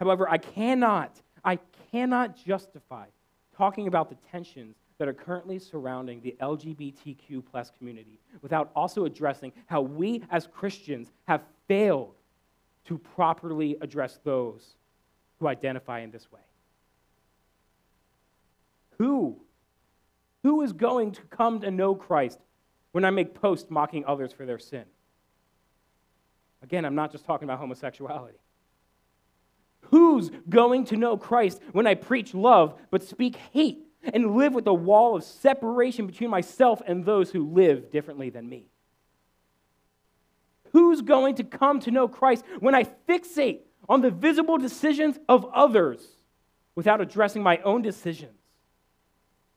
However, 0.00 0.28
I 0.28 0.38
cannot, 0.38 1.20
I 1.44 1.58
cannot 1.92 2.34
justify 2.34 3.06
talking 3.54 3.86
about 3.86 4.08
the 4.08 4.16
tensions 4.32 4.76
that 4.98 5.06
are 5.06 5.12
currently 5.12 5.58
surrounding 5.58 6.22
the 6.22 6.34
LGBTQ 6.40 7.44
plus 7.50 7.70
community 7.78 8.18
without 8.40 8.70
also 8.74 9.04
addressing 9.04 9.52
how 9.66 9.82
we 9.82 10.24
as 10.30 10.46
Christians 10.46 11.12
have 11.28 11.42
failed 11.68 12.14
to 12.86 12.96
properly 12.96 13.76
address 13.82 14.18
those 14.24 14.74
who 15.38 15.46
identify 15.46 16.00
in 16.00 16.10
this 16.10 16.32
way. 16.32 16.40
Who? 18.98 19.36
Who 20.42 20.62
is 20.62 20.72
going 20.72 21.12
to 21.12 21.22
come 21.22 21.60
to 21.60 21.70
know 21.70 21.94
Christ 21.94 22.40
when 22.92 23.04
I 23.04 23.10
make 23.10 23.34
posts 23.34 23.70
mocking 23.70 24.04
others 24.06 24.32
for 24.32 24.46
their 24.46 24.58
sin. 24.58 24.84
Again, 26.62 26.84
I'm 26.84 26.94
not 26.94 27.12
just 27.12 27.24
talking 27.24 27.44
about 27.44 27.58
homosexuality. 27.58 28.38
Who's 29.90 30.30
going 30.48 30.84
to 30.86 30.96
know 30.96 31.16
Christ 31.16 31.60
when 31.72 31.86
I 31.86 31.94
preach 31.94 32.32
love 32.32 32.78
but 32.90 33.02
speak 33.02 33.36
hate 33.52 33.86
and 34.02 34.36
live 34.36 34.54
with 34.54 34.66
a 34.66 34.74
wall 34.74 35.16
of 35.16 35.24
separation 35.24 36.06
between 36.06 36.30
myself 36.30 36.80
and 36.86 37.04
those 37.04 37.30
who 37.30 37.44
live 37.44 37.90
differently 37.90 38.30
than 38.30 38.48
me? 38.48 38.66
Who's 40.72 41.02
going 41.02 41.34
to 41.36 41.44
come 41.44 41.80
to 41.80 41.90
know 41.90 42.06
Christ 42.06 42.44
when 42.60 42.74
I 42.74 42.84
fixate 42.84 43.60
on 43.88 44.00
the 44.00 44.10
visible 44.10 44.58
decisions 44.58 45.18
of 45.28 45.44
others 45.52 46.06
without 46.76 47.00
addressing 47.00 47.42
my 47.42 47.58
own 47.58 47.82
decisions 47.82 48.38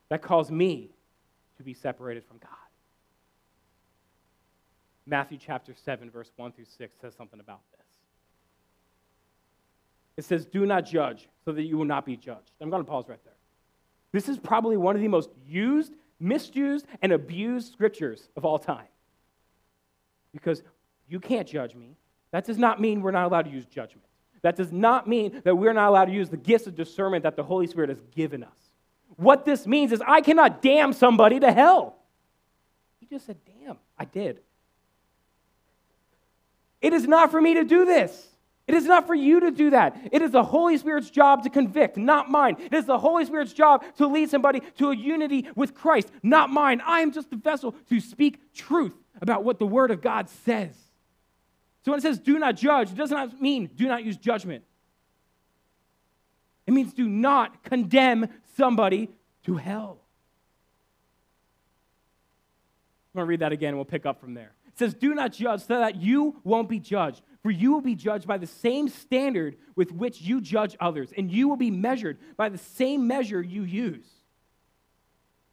that 0.10 0.24
cause 0.24 0.50
me 0.50 0.90
to 1.58 1.64
be 1.64 1.76
separated 1.76 2.26
from 2.26 2.40
God? 2.40 2.50
Matthew 5.06 5.38
chapter 5.38 5.76
7, 5.76 6.10
verse 6.10 6.32
1 6.38 6.54
through 6.54 6.66
6 6.66 6.98
says 7.00 7.14
something 7.16 7.40
about 7.40 7.60
this. 7.78 7.83
It 10.18 10.26
says, 10.26 10.46
Do 10.46 10.66
not 10.66 10.86
judge, 10.86 11.28
so 11.46 11.52
that 11.52 11.64
you 11.64 11.78
will 11.78 11.86
not 11.86 12.06
be 12.06 12.16
judged. 12.16 12.52
I'm 12.62 12.70
going 12.70 12.84
to 12.84 12.90
pause 12.90 13.06
right 13.08 13.24
there. 13.24 13.34
This 14.12 14.30
is 14.30 14.38
probably 14.38 14.78
one 14.78 14.96
of 14.96 15.02
the 15.02 15.08
most 15.08 15.30
used, 15.48 15.94
misused, 16.20 16.86
and 17.02 17.12
abused 17.12 17.74
scriptures 17.74 18.30
of 18.36 18.46
all 18.46 18.60
time. 18.60 18.88
Because 20.34 20.64
you 21.08 21.20
can't 21.20 21.48
judge 21.48 21.76
me. 21.76 21.96
That 22.32 22.46
does 22.46 22.58
not 22.58 22.80
mean 22.80 23.02
we're 23.02 23.12
not 23.12 23.26
allowed 23.26 23.44
to 23.44 23.52
use 23.52 23.66
judgment. 23.66 24.06
That 24.42 24.56
does 24.56 24.72
not 24.72 25.08
mean 25.08 25.42
that 25.44 25.56
we're 25.56 25.74
not 25.74 25.90
allowed 25.90 26.06
to 26.06 26.12
use 26.12 26.30
the 26.30 26.38
gifts 26.38 26.68
of 26.68 26.76
discernment 26.76 27.24
that 27.24 27.36
the 27.36 27.44
Holy 27.44 27.66
Spirit 27.66 27.90
has 27.90 28.02
given 28.16 28.44
us. 28.44 28.50
What 29.16 29.46
this 29.46 29.66
means 29.66 29.92
is 29.92 30.02
I 30.06 30.22
cannot 30.22 30.62
damn 30.62 30.94
somebody 30.94 31.40
to 31.40 31.52
hell. 31.52 31.96
He 33.00 33.06
just 33.06 33.26
said, 33.26 33.38
damn, 33.46 33.78
I 33.98 34.06
did. 34.06 34.40
It 36.82 36.94
is 36.94 37.08
not 37.08 37.32
for 37.32 37.40
me 37.40 37.54
to 37.56 37.64
do 37.64 37.86
this. 37.86 38.28
It 38.66 38.76
is 38.76 38.86
not 38.86 39.08
for 39.08 39.14
you 39.14 39.42
to 39.42 39.52
do 39.52 39.72
that. 39.72 40.10
It 40.12 40.22
is 40.22 40.32
the 40.32 40.44
Holy 40.44 40.78
Spirit's 40.78 41.10
job 41.10 41.44
to 41.44 41.50
convict, 41.50 41.98
not 41.98 42.32
mine. 42.32 42.56
It 42.60 42.74
is 42.74 42.86
the 42.86 42.98
Holy 42.98 43.26
Spirit's 43.26 43.52
job 43.52 43.84
to 43.98 44.08
lead 44.08 44.30
somebody 44.30 44.62
to 44.78 44.92
a 44.92 44.96
unity 44.96 45.50
with 45.56 45.74
Christ, 45.74 46.10
not 46.22 46.50
mine. 46.50 46.82
I 46.86 47.02
am 47.02 47.12
just 47.12 47.30
the 47.30 47.36
vessel 47.36 47.76
to 47.90 48.00
speak 48.00 48.54
truth 48.54 48.96
about 49.22 49.44
what 49.44 49.60
the 49.60 49.66
Word 49.66 49.92
of 49.92 50.02
God 50.02 50.30
says. 50.30 50.76
So 51.84 51.92
when 51.92 52.00
it 52.00 52.04
says 52.04 52.20
do 52.20 52.40
not 52.40 52.56
judge, 52.56 52.92
it 52.92 52.96
does 52.96 53.12
not 53.12 53.42
mean 53.42 53.70
do 53.76 53.88
not 53.88 54.06
use 54.06 54.16
judgment. 54.16 54.64
It 56.66 56.72
means 56.74 56.94
do 56.94 57.10
not 57.10 57.64
condemn 57.64 58.30
somebody 58.56 59.10
to 59.46 59.58
hell. 59.58 60.00
I'm 63.14 63.20
going 63.20 63.26
to 63.26 63.30
read 63.30 63.40
that 63.42 63.52
again 63.52 63.70
and 63.70 63.78
we'll 63.78 63.86
pick 63.86 64.06
up 64.06 64.22
from 64.22 64.34
there. 64.34 64.54
It 64.68 64.80
says, 64.80 64.94
Do 64.94 65.14
not 65.14 65.34
judge 65.34 65.62
so 65.62 65.80
that 65.80 65.98
you 65.98 66.40
won't 66.44 66.70
be 66.70 66.80
judged. 66.80 67.22
For 67.44 67.52
you 67.52 67.74
will 67.74 67.82
be 67.82 67.96
judged 67.96 68.26
by 68.26 68.38
the 68.38 68.48
same 68.48 68.88
standard 68.88 69.58
with 69.76 69.92
which 69.92 70.22
you 70.22 70.40
judge 70.40 70.78
others, 70.80 71.12
and 71.16 71.30
you 71.30 71.50
will 71.50 71.58
be 71.58 71.72
measured 71.72 72.18
by 72.38 72.48
the 72.48 72.58
same 72.58 73.06
measure 73.06 73.42
you 73.42 73.64
use. 73.64 74.08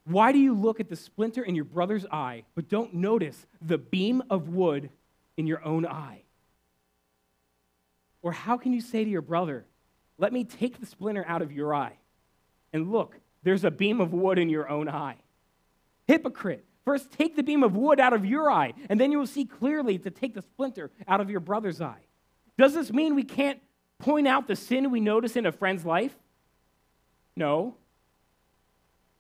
Why 0.04 0.30
do 0.30 0.38
you 0.38 0.54
look 0.54 0.78
at 0.78 0.88
the 0.88 0.96
splinter 0.96 1.42
in 1.42 1.56
your 1.56 1.64
brother's 1.64 2.06
eye, 2.06 2.44
but 2.54 2.68
don't 2.68 2.94
notice 2.94 3.44
the 3.60 3.76
beam 3.76 4.22
of 4.30 4.48
wood 4.48 4.90
in 5.36 5.48
your 5.48 5.64
own 5.64 5.84
eye? 5.84 6.22
Or 8.22 8.32
how 8.32 8.56
can 8.56 8.72
you 8.72 8.80
say 8.80 9.04
to 9.04 9.10
your 9.10 9.22
brother, 9.22 9.66
Let 10.16 10.32
me 10.32 10.44
take 10.44 10.78
the 10.78 10.86
splinter 10.86 11.24
out 11.26 11.42
of 11.42 11.50
your 11.50 11.74
eye? 11.74 11.96
And 12.72 12.92
look, 12.92 13.18
there's 13.42 13.64
a 13.64 13.70
beam 13.70 14.00
of 14.00 14.12
wood 14.12 14.38
in 14.38 14.48
your 14.48 14.68
own 14.68 14.88
eye. 14.88 15.16
Hypocrite, 16.06 16.64
first 16.84 17.10
take 17.10 17.36
the 17.36 17.42
beam 17.42 17.62
of 17.62 17.76
wood 17.76 18.00
out 18.00 18.12
of 18.12 18.24
your 18.24 18.50
eye, 18.50 18.72
and 18.88 19.00
then 19.00 19.12
you 19.12 19.18
will 19.18 19.26
see 19.26 19.44
clearly 19.44 19.98
to 19.98 20.10
take 20.10 20.34
the 20.34 20.42
splinter 20.42 20.90
out 21.06 21.20
of 21.20 21.30
your 21.30 21.40
brother's 21.40 21.80
eye. 21.80 22.02
Does 22.56 22.74
this 22.74 22.92
mean 22.92 23.14
we 23.14 23.22
can't 23.22 23.60
point 23.98 24.26
out 24.26 24.46
the 24.46 24.56
sin 24.56 24.90
we 24.90 25.00
notice 25.00 25.36
in 25.36 25.46
a 25.46 25.52
friend's 25.52 25.84
life? 25.84 26.14
No. 27.36 27.76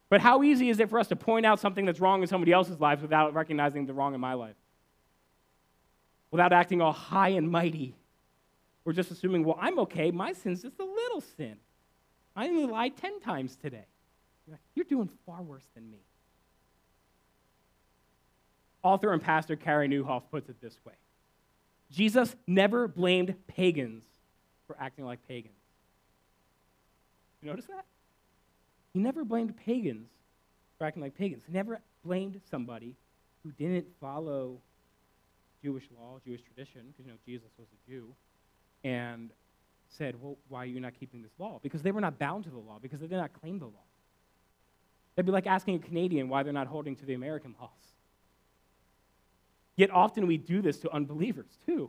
But 0.08 0.20
how 0.20 0.42
easy 0.42 0.68
is 0.68 0.80
it 0.80 0.90
for 0.90 0.98
us 0.98 1.08
to 1.08 1.16
point 1.16 1.46
out 1.46 1.60
something 1.60 1.86
that's 1.86 2.00
wrong 2.00 2.20
in 2.20 2.26
somebody 2.26 2.52
else's 2.52 2.80
life 2.80 3.00
without 3.00 3.32
recognizing 3.32 3.86
the 3.86 3.94
wrong 3.94 4.14
in 4.14 4.20
my 4.20 4.34
life? 4.34 4.56
Without 6.30 6.52
acting 6.52 6.82
all 6.82 6.92
high 6.92 7.30
and 7.30 7.50
mighty. 7.50 7.94
Or 8.84 8.92
just 8.92 9.10
assuming, 9.10 9.44
well, 9.44 9.58
I'm 9.60 9.78
okay. 9.80 10.10
My 10.10 10.32
sin's 10.32 10.62
just 10.62 10.78
a 10.80 10.84
little 10.84 11.20
sin. 11.20 11.56
I 12.34 12.48
only 12.48 12.66
lied 12.66 12.96
10 12.96 13.20
times 13.20 13.56
today. 13.56 13.86
You're 14.74 14.84
doing 14.84 15.08
far 15.26 15.42
worse 15.42 15.68
than 15.74 15.90
me. 15.90 15.98
Author 18.82 19.12
and 19.12 19.22
pastor 19.22 19.56
Carey 19.56 19.88
Nieuwhof 19.88 20.22
puts 20.30 20.48
it 20.48 20.60
this 20.60 20.76
way 20.84 20.94
Jesus 21.90 22.34
never 22.46 22.88
blamed 22.88 23.34
pagans 23.46 24.04
for 24.66 24.76
acting 24.78 25.04
like 25.04 25.26
pagans. 25.26 25.54
You 27.42 27.50
notice 27.50 27.66
that? 27.66 27.84
He 28.92 29.00
never 29.00 29.24
blamed 29.24 29.56
pagans 29.56 30.08
for 30.78 30.86
acting 30.86 31.02
like 31.02 31.16
pagans. 31.16 31.42
He 31.46 31.52
never 31.52 31.80
blamed 32.04 32.40
somebody 32.50 32.94
who 33.42 33.50
didn't 33.52 33.86
follow 34.00 34.58
Jewish 35.62 35.84
law, 35.98 36.18
Jewish 36.24 36.40
tradition, 36.42 36.82
because 36.88 37.06
you 37.06 37.12
know 37.12 37.18
Jesus 37.26 37.50
was 37.58 37.66
a 37.68 37.90
Jew, 37.90 38.14
and 38.84 39.30
said, 39.88 40.14
Well, 40.20 40.36
why 40.48 40.62
are 40.62 40.66
you 40.66 40.80
not 40.80 40.94
keeping 40.98 41.22
this 41.22 41.32
law? 41.38 41.58
Because 41.62 41.82
they 41.82 41.92
were 41.92 42.00
not 42.00 42.18
bound 42.18 42.44
to 42.44 42.50
the 42.50 42.58
law, 42.58 42.78
because 42.80 43.00
they 43.00 43.06
did 43.06 43.16
not 43.16 43.32
claim 43.40 43.58
the 43.58 43.66
law. 43.66 43.84
It'd 45.16 45.26
be 45.26 45.32
like 45.32 45.46
asking 45.46 45.76
a 45.76 45.78
Canadian 45.78 46.28
why 46.28 46.42
they're 46.42 46.52
not 46.52 46.66
holding 46.66 46.96
to 46.96 47.04
the 47.04 47.14
American 47.14 47.54
laws. 47.60 47.70
Yet 49.80 49.90
often 49.92 50.26
we 50.26 50.36
do 50.36 50.60
this 50.60 50.78
to 50.80 50.92
unbelievers 50.92 51.56
too. 51.64 51.88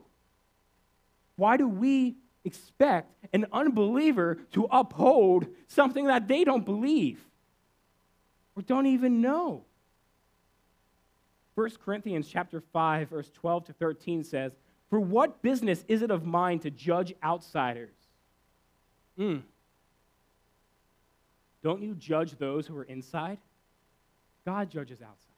Why 1.36 1.58
do 1.58 1.68
we 1.68 2.16
expect 2.42 3.12
an 3.34 3.44
unbeliever 3.52 4.36
to 4.52 4.64
uphold 4.70 5.46
something 5.66 6.06
that 6.06 6.26
they 6.26 6.42
don't 6.42 6.64
believe 6.64 7.22
or 8.56 8.62
don't 8.62 8.86
even 8.86 9.20
know? 9.20 9.66
1 11.54 11.70
Corinthians 11.84 12.26
chapter 12.26 12.62
5 12.62 13.10
verse 13.10 13.30
12 13.34 13.66
to 13.66 13.72
13 13.74 14.24
says, 14.24 14.52
"For 14.88 14.98
what 14.98 15.42
business 15.42 15.84
is 15.86 16.00
it 16.00 16.10
of 16.10 16.24
mine 16.24 16.60
to 16.60 16.70
judge 16.70 17.12
outsiders?" 17.22 18.08
Mm. 19.18 19.42
Don't 21.62 21.82
you 21.82 21.94
judge 21.94 22.38
those 22.38 22.66
who 22.66 22.74
are 22.78 22.84
inside? 22.84 23.36
God 24.46 24.70
judges 24.70 25.02
outside. 25.02 25.31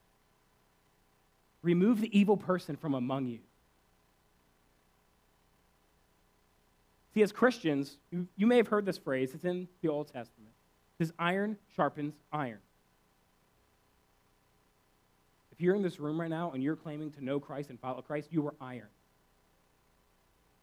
Remove 1.64 2.02
the 2.02 2.16
evil 2.16 2.36
person 2.36 2.76
from 2.76 2.94
among 2.94 3.26
you. 3.26 3.40
See, 7.14 7.22
as 7.22 7.32
Christians, 7.32 7.96
you, 8.10 8.28
you 8.36 8.46
may 8.46 8.58
have 8.58 8.68
heard 8.68 8.84
this 8.84 8.98
phrase, 8.98 9.32
it's 9.34 9.44
in 9.44 9.66
the 9.80 9.88
Old 9.88 10.08
Testament. 10.08 10.52
Says, 10.98 11.12
iron 11.18 11.56
sharpens 11.74 12.14
iron. 12.32 12.58
If 15.52 15.60
you're 15.60 15.74
in 15.74 15.82
this 15.82 15.98
room 15.98 16.20
right 16.20 16.28
now 16.28 16.50
and 16.52 16.62
you're 16.62 16.76
claiming 16.76 17.10
to 17.12 17.24
know 17.24 17.40
Christ 17.40 17.70
and 17.70 17.80
follow 17.80 18.02
Christ, 18.02 18.28
you 18.30 18.46
are 18.46 18.54
iron. 18.60 18.88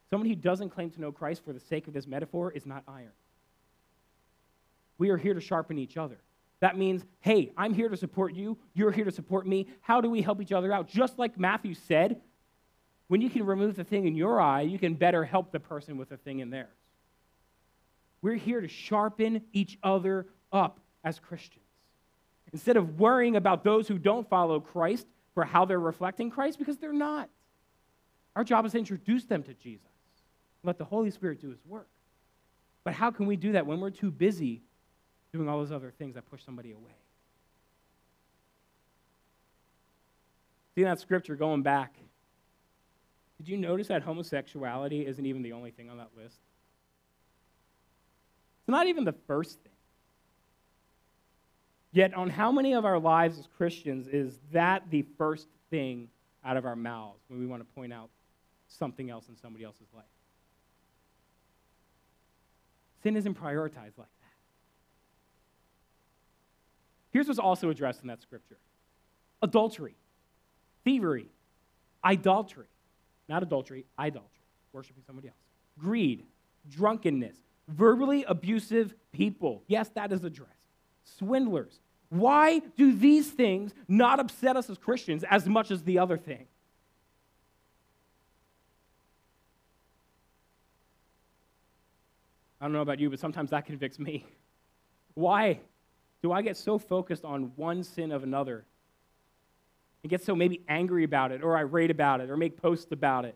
Someone 0.10 0.30
who 0.30 0.36
doesn't 0.36 0.70
claim 0.70 0.92
to 0.92 1.02
know 1.02 1.12
Christ 1.12 1.44
for 1.44 1.54
the 1.54 1.60
sake 1.60 1.88
of 1.88 1.94
this 1.94 2.06
metaphor 2.06 2.52
is 2.52 2.66
not 2.66 2.84
iron. 2.88 3.14
We 4.98 5.10
are 5.10 5.18
here 5.18 5.34
to 5.34 5.42
sharpen 5.42 5.80
each 5.80 5.98
other. 5.98 6.18
That 6.62 6.78
means, 6.78 7.04
hey, 7.20 7.52
I'm 7.58 7.74
here 7.74 7.90
to 7.90 7.98
support 7.98 8.34
you. 8.34 8.58
You're 8.74 8.92
here 8.92 9.06
to 9.06 9.12
support 9.12 9.46
me. 9.46 9.68
How 9.82 10.00
do 10.00 10.10
we 10.10 10.22
help 10.22 10.42
each 10.42 10.52
other 10.52 10.72
out? 10.72 10.88
Just 10.88 11.20
like 11.20 11.38
Matthew 11.38 11.74
said, 11.74 12.22
when 13.08 13.20
you 13.20 13.30
can 13.30 13.46
remove 13.46 13.76
the 13.76 13.84
thing 13.84 14.06
in 14.08 14.16
your 14.16 14.40
eye, 14.40 14.62
you 14.62 14.80
can 14.80 14.94
better 14.94 15.26
help 15.26 15.52
the 15.52 15.60
person 15.60 15.98
with 15.98 16.10
the 16.10 16.18
thing 16.18 16.40
in 16.40 16.52
theirs. 16.52 16.70
We're 18.22 18.36
here 18.36 18.62
to 18.62 18.68
sharpen 18.68 19.42
each 19.52 19.80
other 19.84 20.28
up 20.54 20.80
as 21.04 21.20
Christians. 21.20 21.66
Instead 22.54 22.78
of 22.78 23.00
worrying 23.00 23.36
about 23.36 23.64
those 23.64 23.88
who 23.88 23.98
don't 23.98 24.30
follow 24.30 24.60
Christ 24.60 25.08
for 25.34 25.44
how 25.44 25.66
they're 25.66 25.80
reflecting 25.80 26.30
Christ, 26.30 26.60
because 26.60 26.78
they're 26.78 26.94
not. 26.94 27.30
Our 28.36 28.44
job 28.44 28.66
is 28.66 28.74
to 28.74 28.78
introduce 28.78 29.26
them 29.26 29.42
to 29.44 29.54
Jesus. 29.56 29.88
Let 30.64 30.78
the 30.78 30.86
Holy 30.86 31.10
Spirit 31.10 31.42
do 31.42 31.50
his 31.50 31.66
work. 31.66 31.88
But 32.84 32.94
how 32.94 33.10
can 33.10 33.26
we 33.26 33.36
do 33.36 33.54
that 33.54 33.66
when 33.66 33.80
we're 33.80 33.90
too 33.90 34.12
busy 34.12 34.62
doing 35.34 35.48
all 35.48 35.60
those 35.60 35.72
other 35.72 35.92
things 35.98 36.16
that 36.16 36.30
push 36.30 36.44
somebody 36.44 36.72
away. 36.72 36.92
See 40.76 40.84
that 40.84 41.00
scripture 41.00 41.36
going 41.36 41.62
back. 41.62 41.96
Did 43.38 43.50
you 43.50 43.58
notice 43.58 43.88
that 43.88 44.04
homosexuality 44.04 45.06
isn't 45.06 45.26
even 45.26 45.42
the 45.42 45.54
only 45.54 45.72
thing 45.72 45.90
on 45.90 45.98
that 45.98 46.10
list? 46.16 46.38
It's 48.62 48.70
not 48.70 48.88
even 48.88 49.04
the 49.04 49.16
first 49.28 49.60
thing. 49.62 49.72
Yet, 51.94 52.14
on 52.14 52.30
how 52.30 52.52
many 52.52 52.74
of 52.74 52.86
our 52.86 53.00
lives 53.00 53.38
as 53.38 53.48
Christians 53.58 54.08
is 54.08 54.40
that 54.54 54.84
the 54.90 55.04
first 55.18 55.48
thing 55.70 56.08
out 56.46 56.56
of 56.56 56.66
our 56.66 56.76
mouths 56.76 57.20
when 57.28 57.40
we 57.40 57.46
want 57.46 57.68
to 57.68 57.74
point 57.76 57.92
out 57.92 58.10
something 58.68 59.10
else 59.10 59.28
in 59.28 59.36
somebody 59.36 59.66
else's 59.66 59.88
life? 59.94 60.06
Sin 63.04 63.18
isn't 63.18 63.34
prioritized 63.34 63.98
like 63.98 64.08
that. 64.21 64.21
Here's 67.12 67.28
what's 67.28 67.40
also 67.40 67.70
addressed 67.70 68.02
in 68.02 68.08
that 68.08 68.22
scripture 68.22 68.58
adultery, 69.42 69.96
thievery, 70.84 71.28
idolatry, 72.04 72.68
not 73.28 73.44
adultery, 73.44 73.86
idolatry, 73.98 74.46
worshiping 74.74 75.04
somebody 75.06 75.28
else, 75.28 75.38
greed, 75.78 76.26
drunkenness, 76.70 77.38
verbally 77.68 78.24
abusive 78.24 78.94
people. 79.12 79.64
Yes, 79.68 79.90
that 79.90 80.12
is 80.12 80.24
addressed. 80.24 80.52
Swindlers. 81.04 81.80
Why 82.10 82.60
do 82.76 82.94
these 82.94 83.30
things 83.32 83.74
not 83.88 84.20
upset 84.20 84.58
us 84.58 84.70
as 84.70 84.78
Christians 84.78 85.24
as 85.30 85.48
much 85.48 85.72
as 85.72 85.84
the 85.84 86.00
other 86.00 86.18
thing? 86.18 86.46
I 92.60 92.66
don't 92.66 92.74
know 92.74 92.82
about 92.82 93.00
you, 93.00 93.10
but 93.10 93.20
sometimes 93.20 93.50
that 93.52 93.66
convicts 93.66 93.98
me. 93.98 94.26
Why 95.16 95.62
do 96.22 96.32
I 96.32 96.42
get 96.42 96.58
so 96.58 96.78
focused 96.78 97.26
on 97.26 97.52
one 97.56 97.84
sin 97.84 98.12
of 98.12 98.24
another 98.24 98.64
and 100.04 100.10
get 100.10 100.24
so 100.24 100.36
maybe 100.36 100.62
angry 100.68 101.04
about 101.04 101.32
it 101.32 101.44
or 101.44 101.58
irate 101.58 101.92
about 101.92 102.22
it 102.22 102.30
or 102.30 102.38
make 102.38 102.62
posts 102.62 102.92
about 102.92 103.26
it 103.26 103.36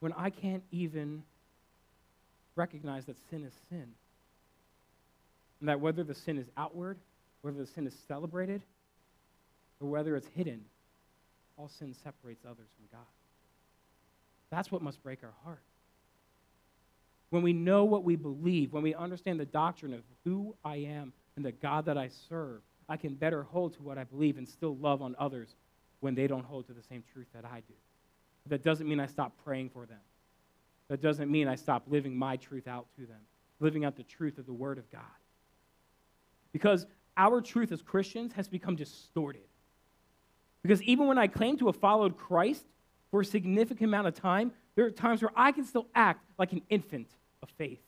when 0.00 0.12
I 0.14 0.30
can't 0.30 0.62
even 0.70 1.22
recognize 2.56 3.04
that 3.06 3.16
sin 3.30 3.44
is 3.44 3.52
sin? 3.68 3.86
And 5.60 5.68
that 5.68 5.80
whether 5.80 6.02
the 6.02 6.14
sin 6.14 6.38
is 6.38 6.46
outward, 6.56 6.96
whether 7.42 7.58
the 7.58 7.66
sin 7.66 7.86
is 7.86 7.94
celebrated, 8.08 8.62
or 9.80 9.88
whether 9.88 10.16
it's 10.16 10.28
hidden, 10.34 10.64
all 11.58 11.68
sin 11.68 11.94
separates 12.02 12.44
others 12.46 12.68
from 12.76 12.98
God. 12.98 13.06
That's 14.50 14.72
what 14.72 14.80
must 14.80 15.02
break 15.02 15.22
our 15.22 15.34
heart 15.44 15.60
when 17.30 17.42
we 17.42 17.52
know 17.52 17.84
what 17.84 18.04
we 18.04 18.16
believe, 18.16 18.72
when 18.72 18.82
we 18.82 18.94
understand 18.94 19.40
the 19.40 19.46
doctrine 19.46 19.94
of 19.94 20.02
who 20.24 20.54
I 20.64 20.76
am 20.76 21.12
and 21.36 21.44
the 21.44 21.52
God 21.52 21.86
that 21.86 21.96
I 21.96 22.08
serve, 22.28 22.60
I 22.88 22.96
can 22.96 23.14
better 23.14 23.44
hold 23.44 23.74
to 23.74 23.82
what 23.82 23.98
I 23.98 24.04
believe 24.04 24.36
and 24.36 24.48
still 24.48 24.76
love 24.76 25.00
on 25.00 25.14
others 25.18 25.54
when 26.00 26.14
they 26.14 26.26
don't 26.26 26.44
hold 26.44 26.66
to 26.66 26.72
the 26.72 26.82
same 26.82 27.04
truth 27.12 27.28
that 27.32 27.44
I 27.44 27.60
do. 27.60 27.74
That 28.46 28.64
doesn't 28.64 28.88
mean 28.88 28.98
I 28.98 29.06
stop 29.06 29.32
praying 29.44 29.70
for 29.70 29.86
them. 29.86 30.00
That 30.88 31.00
doesn't 31.00 31.30
mean 31.30 31.46
I 31.46 31.54
stop 31.54 31.84
living 31.86 32.16
my 32.16 32.36
truth 32.36 32.66
out 32.66 32.86
to 32.96 33.06
them, 33.06 33.20
living 33.60 33.84
out 33.84 33.96
the 33.96 34.02
truth 34.02 34.38
of 34.38 34.46
the 34.46 34.52
Word 34.52 34.78
of 34.78 34.90
God. 34.90 35.02
Because 36.52 36.84
our 37.16 37.40
truth 37.40 37.70
as 37.70 37.80
Christians 37.80 38.32
has 38.32 38.48
become 38.48 38.74
distorted. 38.74 39.42
Because 40.62 40.82
even 40.82 41.06
when 41.06 41.16
I 41.16 41.28
claim 41.28 41.56
to 41.58 41.66
have 41.66 41.76
followed 41.76 42.16
Christ 42.16 42.64
for 43.12 43.20
a 43.20 43.24
significant 43.24 43.88
amount 43.88 44.08
of 44.08 44.14
time, 44.14 44.50
there 44.74 44.84
are 44.84 44.90
times 44.90 45.22
where 45.22 45.30
I 45.36 45.52
can 45.52 45.64
still 45.64 45.86
act 45.94 46.24
like 46.38 46.52
an 46.52 46.62
infant 46.70 47.08
faith. 47.56 47.80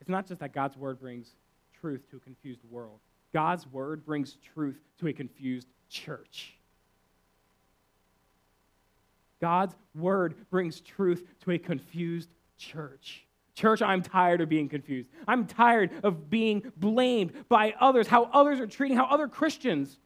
It's 0.00 0.10
not 0.10 0.26
just 0.26 0.40
that 0.40 0.52
God's 0.52 0.76
word 0.76 1.00
brings 1.00 1.30
truth 1.80 2.02
to 2.10 2.16
a 2.16 2.20
confused 2.20 2.60
world. 2.70 2.98
God's 3.32 3.66
word 3.66 4.04
brings 4.04 4.36
truth 4.54 4.78
to 5.00 5.08
a 5.08 5.12
confused 5.12 5.66
church. 5.88 6.54
God's 9.40 9.74
word 9.94 10.34
brings 10.50 10.80
truth 10.80 11.22
to 11.40 11.52
a 11.52 11.58
confused 11.58 12.28
church. 12.58 13.24
Church, 13.54 13.82
I'm 13.82 14.02
tired 14.02 14.40
of 14.40 14.48
being 14.48 14.68
confused. 14.68 15.08
I'm 15.28 15.46
tired 15.46 15.90
of 16.02 16.28
being 16.28 16.70
blamed 16.76 17.32
by 17.48 17.74
others, 17.80 18.06
how 18.06 18.24
others 18.32 18.60
are 18.60 18.66
treating, 18.66 18.96
how 18.96 19.06
other 19.06 19.28
Christians 19.28 19.98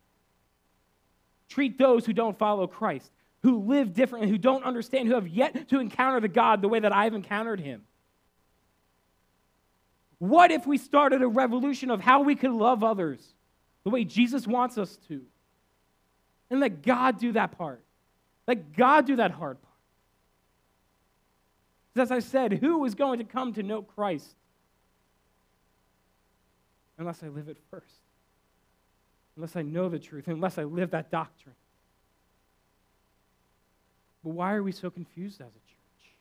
treat 1.49 1.79
those 1.79 2.05
who 2.05 2.13
don't 2.13 2.39
follow 2.39 2.67
Christ, 2.67 3.11
who 3.43 3.59
live 3.61 3.95
differently, 3.95 4.29
who 4.31 4.39
don't 4.39 4.65
understand, 4.65 5.09
who 5.09 5.15
have 5.15 5.29
yet 5.29 5.69
to 5.69 5.79
encounter 5.79 6.21
the 6.21 6.29
God 6.29 6.61
the 6.61 6.69
way 6.69 6.81
that 6.81 6.95
I've 6.95 7.15
encountered 7.15 7.61
him. 7.61 7.83
What 10.19 10.51
if 10.51 10.67
we 10.67 10.79
started 10.79 11.23
a 11.23 11.29
revolution 11.29 11.91
of 11.91 12.01
how 12.01 12.23
we 12.23 12.35
could 12.35 12.51
love 12.51 12.83
others 12.83 13.21
the 13.85 13.91
way 13.91 14.05
Jesus 14.05 14.47
wants 14.47 14.77
us 14.77 14.99
to? 15.09 15.23
And 16.51 16.61
let 16.61 16.83
God 16.83 17.19
do 17.21 17.33
that 17.33 17.57
part. 17.57 17.83
Let 18.47 18.75
God 18.75 19.07
do 19.07 19.17
that 19.17 19.31
hard 19.31 19.59
part. 19.63 19.69
As 21.95 22.11
I 22.11 22.21
said, 22.21 22.53
who 22.53 22.85
is 22.85 22.95
going 22.95 23.19
to 23.19 23.25
come 23.25 23.53
to 23.55 23.63
know 23.63 23.83
Christ 23.83 24.35
unless 26.97 27.23
I 27.23 27.29
live 27.29 27.49
it 27.49 27.59
first? 27.71 27.87
Unless 29.37 29.57
I 29.57 29.63
know 29.63 29.89
the 29.89 29.99
truth, 29.99 30.29
unless 30.29 30.59
I 30.59 30.65
live 30.65 30.91
that 30.93 31.11
doctrine. 31.11 31.55
But 34.25 34.31
why 34.31 34.55
are 34.55 34.63
we 34.63 34.73
so 34.73 34.91
confused 34.91 35.41
as 35.41 35.49
a 35.49 35.61
church? 35.61 36.13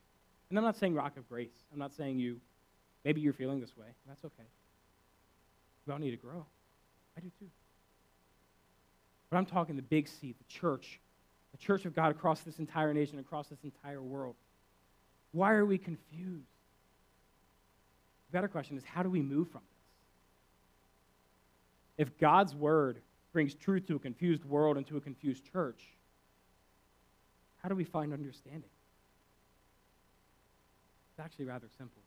And 0.49 0.57
I'm 0.57 0.63
not 0.63 0.77
saying 0.77 0.93
rock 0.93 1.17
of 1.17 1.27
grace. 1.27 1.65
I'm 1.73 1.79
not 1.79 1.93
saying 1.93 2.19
you, 2.19 2.39
maybe 3.03 3.21
you're 3.21 3.33
feeling 3.33 3.59
this 3.59 3.75
way. 3.75 3.87
That's 4.07 4.23
okay. 4.23 4.47
We 5.85 5.93
all 5.93 5.99
need 5.99 6.11
to 6.11 6.17
grow. 6.17 6.45
I 7.17 7.21
do 7.21 7.31
too. 7.39 7.47
But 9.29 9.37
I'm 9.37 9.45
talking 9.45 9.75
the 9.75 9.81
big 9.81 10.07
C, 10.07 10.33
the 10.37 10.43
church, 10.47 10.99
the 11.51 11.57
church 11.57 11.85
of 11.85 11.95
God 11.95 12.11
across 12.11 12.41
this 12.41 12.59
entire 12.59 12.93
nation, 12.93 13.19
across 13.19 13.47
this 13.47 13.59
entire 13.63 14.01
world. 14.01 14.35
Why 15.31 15.53
are 15.53 15.65
we 15.65 15.77
confused? 15.77 16.47
The 18.29 18.37
better 18.37 18.47
question 18.47 18.77
is 18.77 18.83
how 18.83 19.03
do 19.03 19.09
we 19.09 19.21
move 19.21 19.49
from 19.49 19.61
this? 21.97 22.07
If 22.07 22.17
God's 22.19 22.55
word 22.55 22.99
brings 23.33 23.53
truth 23.53 23.87
to 23.87 23.95
a 23.95 23.99
confused 23.99 24.45
world 24.45 24.77
and 24.77 24.87
to 24.87 24.97
a 24.97 25.01
confused 25.01 25.43
church, 25.51 25.81
how 27.67 27.69
do 27.69 27.75
we 27.75 27.83
find 27.83 28.13
understanding? 28.13 28.69
It's 31.11 31.19
actually 31.19 31.43
rather 31.43 31.67
simple. 31.77 32.01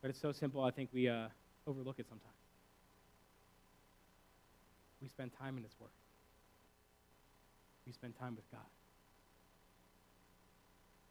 But 0.00 0.10
it's 0.10 0.20
so 0.20 0.30
simple, 0.30 0.62
I 0.62 0.70
think 0.70 0.90
we 0.92 1.08
uh, 1.08 1.26
overlook 1.66 1.98
it 1.98 2.06
sometimes. 2.08 2.38
We 5.02 5.08
spend 5.08 5.32
time 5.36 5.56
in 5.56 5.64
His 5.64 5.72
Word, 5.80 5.90
we 7.84 7.92
spend 7.92 8.16
time 8.16 8.36
with 8.36 8.48
God 8.52 8.60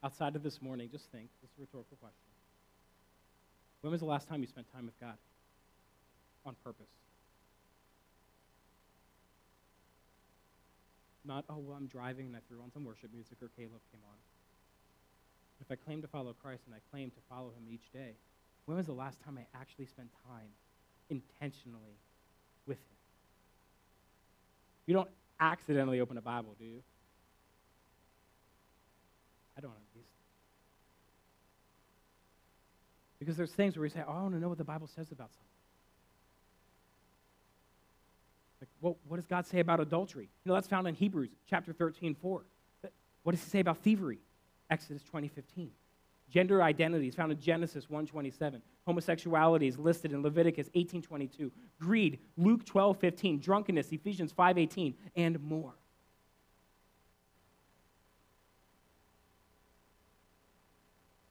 outside 0.03 0.37
of 0.37 0.43
this 0.43 0.61
morning, 0.61 0.87
just 0.89 1.11
think 1.11 1.27
this 1.41 1.51
is 1.51 1.57
a 1.57 1.61
rhetorical 1.61 1.97
question. 1.99 2.31
When 3.81 3.91
was 3.91 3.99
the 3.99 4.07
last 4.07 4.29
time 4.29 4.39
you 4.39 4.47
spent 4.47 4.71
time 4.71 4.85
with 4.85 4.97
God 5.01 5.17
on 6.45 6.55
purpose? 6.63 6.87
Not, 11.27 11.43
oh, 11.49 11.57
well, 11.57 11.75
I'm 11.75 11.87
driving 11.87 12.27
and 12.27 12.35
I 12.35 12.39
threw 12.47 12.61
on 12.61 12.71
some 12.71 12.85
worship 12.85 13.11
music 13.13 13.37
or 13.41 13.49
K-LOVE 13.57 13.81
came 13.91 14.01
on. 14.07 14.15
If 15.59 15.69
I 15.69 15.75
claim 15.75 16.01
to 16.01 16.07
follow 16.07 16.33
Christ 16.33 16.63
and 16.65 16.73
I 16.73 16.79
claim 16.89 17.09
to 17.11 17.17
follow 17.29 17.49
him 17.49 17.67
each 17.69 17.91
day, 17.91 18.15
when 18.65 18.77
was 18.77 18.85
the 18.85 18.93
last 18.93 19.19
time 19.25 19.37
I 19.37 19.45
actually 19.59 19.87
spent 19.87 20.07
time 20.25 20.47
intentionally 21.09 21.99
with 22.65 22.77
him? 22.77 22.97
You 24.85 24.93
don't 24.93 25.09
accidentally 25.39 25.99
open 25.99 26.17
a 26.17 26.21
Bible, 26.21 26.55
do 26.57 26.65
you? 26.65 26.81
I 29.57 29.61
don't 29.61 29.71
at 29.71 29.95
least. 29.95 30.07
Because 33.19 33.35
there's 33.35 33.51
things 33.51 33.75
where 33.75 33.83
we 33.83 33.89
say, 33.89 34.03
oh, 34.07 34.11
I 34.11 34.21
want 34.21 34.35
to 34.35 34.39
know 34.39 34.49
what 34.49 34.59
the 34.59 34.63
Bible 34.63 34.87
says 34.87 35.11
about 35.11 35.31
something. 35.33 35.46
Like, 38.61 38.69
what, 38.79 38.95
what 39.07 39.17
does 39.17 39.27
God 39.27 39.45
say 39.45 39.59
about 39.59 39.79
adultery? 39.79 40.29
You 40.43 40.49
know, 40.49 40.55
that's 40.55 40.67
found 40.67 40.87
in 40.87 40.95
Hebrews 40.95 41.29
chapter 41.49 41.73
13, 41.73 42.15
4. 42.15 42.41
What 43.23 43.31
does 43.33 43.43
he 43.43 43.49
say 43.49 43.59
about 43.59 43.79
thievery? 43.79 44.19
Exodus 44.69 45.03
20, 45.03 45.27
15. 45.27 45.71
Gender 46.29 46.61
identity 46.61 47.07
is 47.07 47.15
found 47.15 47.31
in 47.31 47.39
Genesis 47.39 47.85
1:27. 47.87 48.61
Homosexuality 48.85 49.67
is 49.67 49.77
listed 49.77 50.11
in 50.11 50.21
Leviticus 50.21 50.69
18:22. 50.75 51.51
Greed, 51.79 52.19
Luke 52.35 52.65
12:15. 52.65 53.39
Drunkenness, 53.39 53.91
Ephesians 53.93 54.33
5:18, 54.33 54.93
and 55.15 55.41
more. 55.41 55.73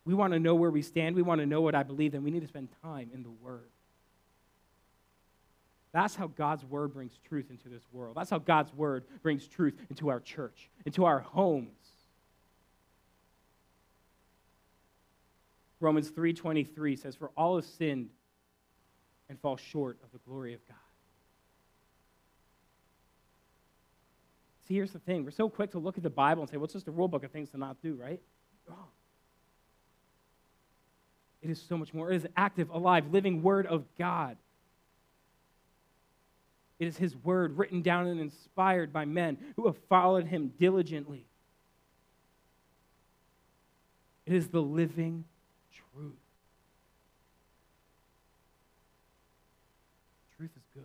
we 0.07 0.15
want 0.15 0.33
to 0.33 0.39
know 0.39 0.55
where 0.55 0.71
we 0.71 0.81
stand, 0.81 1.17
we 1.17 1.23
want 1.23 1.41
to 1.41 1.47
know 1.47 1.61
what 1.61 1.75
I 1.75 1.83
believe, 1.83 2.15
and 2.15 2.25
we 2.25 2.31
need 2.31 2.41
to 2.41 2.49
spend 2.49 2.69
time 2.81 3.11
in 3.13 3.25
the 3.25 3.31
Word. 3.31 3.69
That's 5.97 6.15
how 6.15 6.27
God's 6.27 6.63
Word 6.63 6.93
brings 6.93 7.19
truth 7.27 7.47
into 7.49 7.71
this 7.71 7.83
world. 7.91 8.17
That's 8.17 8.29
how 8.29 8.39
God's 8.39 8.71
Word 8.75 9.05
brings 9.23 9.49
truth 9.49 9.75
into 9.89 10.11
our 10.11 10.21
church, 10.21 10.69
into 10.85 11.07
our 11.07 11.21
homes. 11.21 11.71
Romans 15.81 16.11
3:23 16.11 16.97
says 16.97 17.17
for 17.17 17.31
all 17.37 17.57
have 17.57 17.65
sinned 17.65 18.11
and 19.31 19.41
fall 19.41 19.57
short 19.57 19.99
of 20.03 20.13
the 20.13 20.19
glory 20.19 20.53
of 20.53 20.61
God. 20.69 20.77
See, 24.69 24.75
here's 24.75 24.93
the 24.93 24.99
thing. 24.99 25.25
We're 25.25 25.31
so 25.31 25.49
quick 25.49 25.71
to 25.71 25.79
look 25.79 25.97
at 25.97 26.03
the 26.03 26.11
Bible 26.11 26.43
and 26.43 26.51
say, 26.51 26.59
well, 26.59 26.67
just 26.67 26.89
a 26.89 26.91
rule 26.91 27.09
book 27.09 27.25
of 27.25 27.31
things 27.31 27.51
to 27.51 27.59
not 27.59 27.81
do, 27.81 27.95
right? 27.95 28.21
Wrong. 28.67 28.89
It 31.41 31.49
is 31.49 31.63
so 31.63 31.79
much 31.79 31.95
more. 31.95 32.11
It 32.11 32.17
is 32.17 32.27
active, 32.37 32.69
alive, 32.69 33.13
living 33.13 33.43
Word 33.43 33.67
of 33.67 33.85
God. 33.97 34.37
It 36.79 36.87
is 36.87 36.97
His 36.97 37.17
Word 37.17 37.57
written 37.57 37.83
down 37.83 38.07
and 38.07 38.21
inspired 38.21 38.93
by 38.93 39.05
men 39.05 39.39
who 39.57 39.67
have 39.67 39.77
followed 39.89 40.27
Him 40.27 40.53
diligently. 40.59 41.25
It 44.27 44.35
is 44.35 44.49
the 44.49 44.61
living 44.61 45.25
truth. 45.73 46.13
Truth 50.37 50.51
is 50.57 50.65
good. 50.75 50.83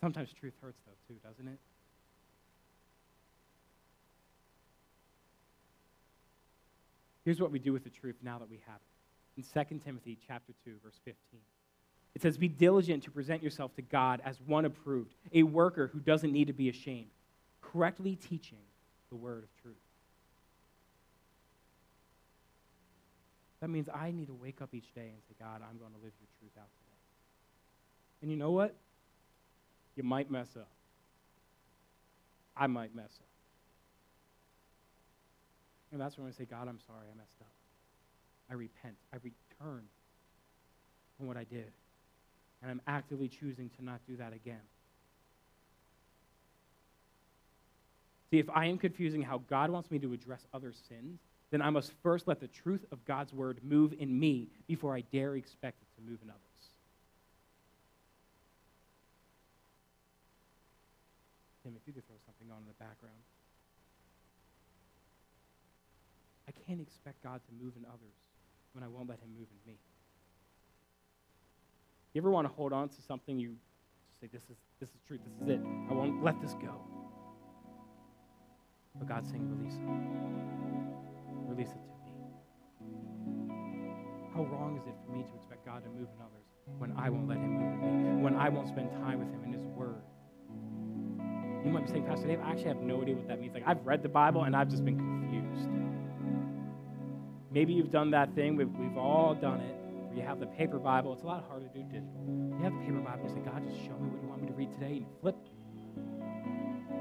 Sometimes 0.00 0.30
truth 0.32 0.54
hurts, 0.62 0.78
though, 0.86 0.92
too, 1.08 1.18
doesn't 1.22 1.48
it? 1.48 1.58
Here's 7.24 7.40
what 7.40 7.50
we 7.50 7.58
do 7.58 7.72
with 7.72 7.82
the 7.82 7.90
truth 7.90 8.14
now 8.22 8.38
that 8.38 8.48
we 8.48 8.60
have 8.66 8.76
it. 8.76 9.42
In 9.42 9.64
2 9.64 9.80
Timothy 9.84 10.16
chapter 10.26 10.52
2, 10.64 10.76
verse 10.82 11.00
15. 11.04 11.40
It 12.16 12.22
says, 12.22 12.38
Be 12.38 12.48
diligent 12.48 13.02
to 13.02 13.10
present 13.10 13.42
yourself 13.42 13.74
to 13.76 13.82
God 13.82 14.22
as 14.24 14.40
one 14.40 14.64
approved, 14.64 15.12
a 15.34 15.42
worker 15.42 15.90
who 15.92 15.98
doesn't 15.98 16.32
need 16.32 16.46
to 16.46 16.54
be 16.54 16.70
ashamed, 16.70 17.10
correctly 17.60 18.16
teaching 18.16 18.56
the 19.10 19.16
word 19.16 19.44
of 19.44 19.62
truth. 19.62 19.76
That 23.60 23.68
means 23.68 23.90
I 23.94 24.12
need 24.12 24.28
to 24.28 24.32
wake 24.32 24.62
up 24.62 24.70
each 24.72 24.94
day 24.94 25.10
and 25.12 25.18
say, 25.28 25.34
God, 25.38 25.60
I'm 25.60 25.76
going 25.76 25.92
to 25.92 25.98
live 26.02 26.12
your 26.18 26.28
truth 26.40 26.52
out 26.58 26.70
today. 26.72 26.96
And 28.22 28.30
you 28.30 28.38
know 28.38 28.50
what? 28.50 28.74
You 29.94 30.02
might 30.02 30.30
mess 30.30 30.48
up. 30.56 30.70
I 32.56 32.66
might 32.66 32.94
mess 32.96 33.12
up. 33.20 33.28
And 35.92 36.00
that's 36.00 36.16
when 36.16 36.26
I 36.26 36.30
say, 36.30 36.46
God, 36.46 36.66
I'm 36.66 36.80
sorry, 36.86 37.08
I 37.12 37.16
messed 37.18 37.42
up. 37.42 37.52
I 38.50 38.54
repent. 38.54 38.94
I 39.12 39.16
return 39.16 39.82
from 41.18 41.26
what 41.26 41.36
I 41.36 41.44
did. 41.44 41.72
And 42.62 42.70
I'm 42.70 42.80
actively 42.86 43.28
choosing 43.28 43.70
to 43.76 43.84
not 43.84 44.00
do 44.08 44.16
that 44.16 44.32
again. 44.32 44.60
See, 48.30 48.38
if 48.38 48.50
I 48.50 48.66
am 48.66 48.78
confusing 48.78 49.22
how 49.22 49.38
God 49.48 49.70
wants 49.70 49.90
me 49.90 49.98
to 50.00 50.12
address 50.12 50.46
other 50.52 50.72
sins, 50.88 51.20
then 51.50 51.62
I 51.62 51.70
must 51.70 51.92
first 52.02 52.26
let 52.26 52.40
the 52.40 52.48
truth 52.48 52.84
of 52.90 53.04
God's 53.04 53.32
word 53.32 53.60
move 53.62 53.94
in 53.98 54.18
me 54.18 54.48
before 54.66 54.96
I 54.96 55.02
dare 55.12 55.36
expect 55.36 55.76
it 55.80 55.88
to 56.00 56.10
move 56.10 56.18
in 56.22 56.30
others. 56.30 56.40
Tim, 61.62 61.74
if 61.76 61.86
you 61.86 61.92
could 61.92 62.06
throw 62.06 62.16
something 62.26 62.50
on 62.50 62.58
in 62.62 62.66
the 62.66 62.84
background. 62.84 63.22
I 66.48 66.52
can't 66.66 66.80
expect 66.80 67.22
God 67.22 67.40
to 67.46 67.64
move 67.64 67.74
in 67.76 67.84
others 67.86 68.14
when 68.72 68.82
I 68.82 68.88
won't 68.88 69.08
let 69.08 69.18
him 69.18 69.30
move 69.38 69.48
in 69.50 69.72
me. 69.72 69.78
You 72.16 72.22
ever 72.22 72.30
want 72.30 72.48
to 72.48 72.54
hold 72.54 72.72
on 72.72 72.88
to 72.88 73.02
something 73.02 73.38
you 73.38 73.56
say, 74.18 74.26
this 74.32 74.44
is, 74.44 74.56
this 74.80 74.88
is 74.88 75.02
truth, 75.06 75.20
this 75.22 75.34
is 75.34 75.48
it. 75.50 75.60
I 75.90 75.92
won't 75.92 76.24
let 76.24 76.40
this 76.40 76.54
go. 76.54 76.80
But 78.98 79.06
God's 79.06 79.28
saying, 79.28 79.46
release 79.54 79.74
it. 79.74 79.84
Release 81.46 81.68
it 81.68 81.74
to 81.74 82.10
me. 82.10 82.24
How 84.34 84.44
wrong 84.44 84.78
is 84.80 84.86
it 84.86 84.94
for 85.04 85.12
me 85.12 85.24
to 85.24 85.34
expect 85.34 85.66
God 85.66 85.84
to 85.84 85.90
move 85.90 86.08
in 86.16 86.22
others 86.22 86.46
when 86.78 86.94
I 86.96 87.10
won't 87.10 87.28
let 87.28 87.36
Him 87.36 87.52
move 87.52 87.82
in 87.82 88.16
me, 88.16 88.22
when 88.22 88.34
I 88.34 88.48
won't 88.48 88.68
spend 88.68 88.92
time 88.92 89.18
with 89.18 89.28
Him 89.28 89.44
in 89.44 89.52
His 89.52 89.66
Word? 89.76 90.00
You 91.66 91.70
might 91.70 91.84
be 91.84 91.92
saying, 91.92 92.06
Pastor 92.06 92.28
Dave, 92.28 92.40
I 92.40 92.52
actually 92.52 92.68
have 92.68 92.80
no 92.80 93.02
idea 93.02 93.16
what 93.16 93.28
that 93.28 93.42
means. 93.42 93.52
Like, 93.52 93.64
I've 93.66 93.84
read 93.84 94.02
the 94.02 94.08
Bible 94.08 94.44
and 94.44 94.56
I've 94.56 94.70
just 94.70 94.86
been 94.86 94.96
confused. 94.96 95.68
Maybe 97.50 97.74
you've 97.74 97.92
done 97.92 98.10
that 98.12 98.34
thing, 98.34 98.56
we've, 98.56 98.72
we've 98.72 98.96
all 98.96 99.34
done 99.34 99.60
it, 99.60 99.76
you 100.16 100.22
have 100.22 100.40
the 100.40 100.46
paper 100.46 100.78
Bible. 100.78 101.12
It's 101.12 101.22
a 101.22 101.26
lot 101.26 101.44
harder 101.46 101.68
to 101.68 101.74
do 101.74 101.82
digital. 101.84 102.24
You 102.56 102.64
have 102.64 102.72
the 102.72 102.80
paper 102.80 103.00
Bible, 103.00 103.28
you 103.28 103.34
say, 103.34 103.40
God, 103.40 103.62
just 103.68 103.78
show 103.84 103.92
me 103.98 104.08
what 104.08 104.22
you 104.22 104.28
want 104.28 104.40
me 104.40 104.48
to 104.48 104.54
read 104.54 104.72
today, 104.72 105.04
and 105.04 105.06
flip. 105.20 105.36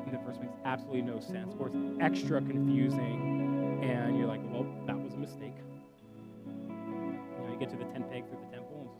And 0.05 0.13
the 0.13 0.17
verse 0.19 0.37
makes 0.39 0.53
absolutely 0.65 1.01
no 1.01 1.19
sense, 1.19 1.55
or 1.57 1.67
it's 1.69 1.77
extra 2.01 2.41
confusing, 2.41 3.79
and 3.81 4.17
you're 4.17 4.27
like, 4.27 4.41
well, 4.51 4.65
that 4.85 4.99
was 4.99 5.13
a 5.13 5.17
mistake. 5.17 5.55
You 6.67 6.73
know, 7.39 7.51
you 7.51 7.57
get 7.57 7.69
to 7.69 7.77
the 7.77 7.85
10 7.85 8.03
peg 8.03 8.27
through 8.27 8.39
the 8.45 8.51
temple, 8.51 8.91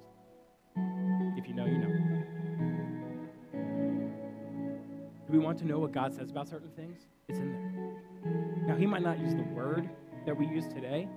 and 0.77 1.37
if 1.37 1.47
you 1.47 1.53
know, 1.53 1.65
you 1.65 1.77
know. 1.77 1.91
Do 5.27 5.33
we 5.33 5.39
want 5.39 5.57
to 5.59 5.65
know 5.65 5.79
what 5.79 5.91
God 5.91 6.13
says 6.13 6.29
about 6.29 6.47
certain 6.47 6.69
things? 6.75 7.07
It's 7.27 7.39
in 7.39 7.51
there. 7.51 8.67
Now, 8.67 8.75
He 8.75 8.85
might 8.85 9.03
not 9.03 9.19
use 9.19 9.33
the 9.35 9.43
word 9.43 9.89
that 10.25 10.37
we 10.37 10.47
use 10.47 10.67
today, 10.67 11.07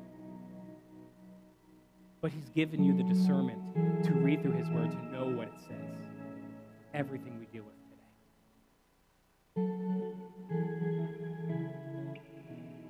but 2.20 2.32
He's 2.32 2.48
given 2.50 2.82
you 2.84 2.96
the 2.96 3.02
discernment 3.02 3.58
to 4.04 4.12
read 4.12 4.42
through 4.42 4.52
His 4.52 4.68
Word 4.70 4.90
to 4.90 5.04
know 5.12 5.26
what 5.36 5.48
it 5.48 5.58
says. 5.60 5.76
Everything 6.94 7.38
we 7.38 7.46
deal 7.46 7.64
with 7.64 7.74
today. 7.84 8.02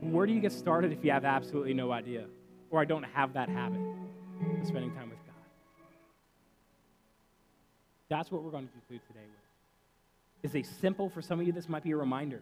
Where 0.01 0.27
do 0.27 0.33
you 0.33 0.41
get 0.41 0.53
started 0.53 0.93
if 0.93 1.05
you 1.05 1.11
have 1.11 1.25
absolutely 1.25 1.75
no 1.75 1.93
idea? 1.93 2.27
Or 2.71 2.81
I 2.81 2.85
don't 2.85 3.03
have 3.03 3.33
that 3.35 3.49
habit 3.49 3.81
of 4.61 4.67
spending 4.67 4.93
time 4.93 5.11
with 5.11 5.19
God? 5.27 5.35
That's 8.09 8.31
what 8.31 8.43
we're 8.43 8.51
going 8.51 8.67
to 8.67 8.73
conclude 8.73 9.01
today 9.07 9.27
with. 10.43 10.51
Is 10.51 10.55
a 10.55 10.63
simple, 10.63 11.11
for 11.11 11.21
some 11.21 11.41
of 11.41 11.47
you, 11.47 11.53
this 11.53 11.69
might 11.69 11.83
be 11.83 11.91
a 11.91 11.97
reminder. 11.97 12.41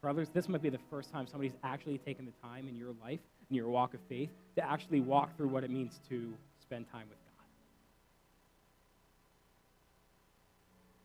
For 0.00 0.08
others, 0.08 0.28
this 0.32 0.48
might 0.48 0.62
be 0.62 0.70
the 0.70 0.78
first 0.90 1.10
time 1.10 1.26
somebody's 1.26 1.56
actually 1.64 1.98
taken 1.98 2.24
the 2.24 2.32
time 2.42 2.68
in 2.68 2.76
your 2.76 2.94
life, 3.02 3.18
in 3.50 3.56
your 3.56 3.68
walk 3.68 3.94
of 3.94 4.00
faith, 4.08 4.30
to 4.56 4.64
actually 4.64 5.00
walk 5.00 5.36
through 5.36 5.48
what 5.48 5.64
it 5.64 5.70
means 5.70 6.00
to 6.08 6.32
spend 6.62 6.86
time 6.92 7.06
with 7.08 7.18
God. 7.18 7.28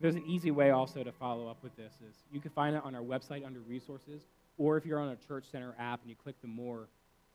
There's 0.00 0.14
an 0.14 0.24
easy 0.26 0.50
way 0.50 0.70
also 0.70 1.02
to 1.02 1.12
follow 1.12 1.48
up 1.48 1.56
with 1.62 1.74
this 1.76 1.92
is 2.08 2.14
you 2.30 2.40
can 2.40 2.50
find 2.50 2.76
it 2.76 2.82
on 2.84 2.94
our 2.94 3.02
website 3.02 3.44
under 3.44 3.60
resources, 3.60 4.22
or 4.58 4.76
if 4.76 4.86
you're 4.86 5.00
on 5.00 5.08
a 5.08 5.16
church 5.26 5.44
center 5.50 5.74
app 5.78 6.00
and 6.02 6.10
you 6.10 6.16
click 6.22 6.36
the 6.42 6.48
more, 6.48 6.86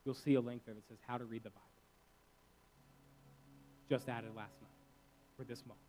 you'll 0.06 0.16
see 0.16 0.36
a 0.36 0.42
link 0.42 0.62
there 0.66 0.76
that 0.76 0.88
says 0.88 0.98
how 1.08 1.18
to 1.18 1.26
read 1.26 1.44
the 1.44 1.50
Bible. 1.50 1.62
Just 3.90 4.08
added 4.08 4.30
last 4.36 4.54
night 4.62 4.70
for 5.36 5.44
this 5.44 5.64
month. 5.68 5.80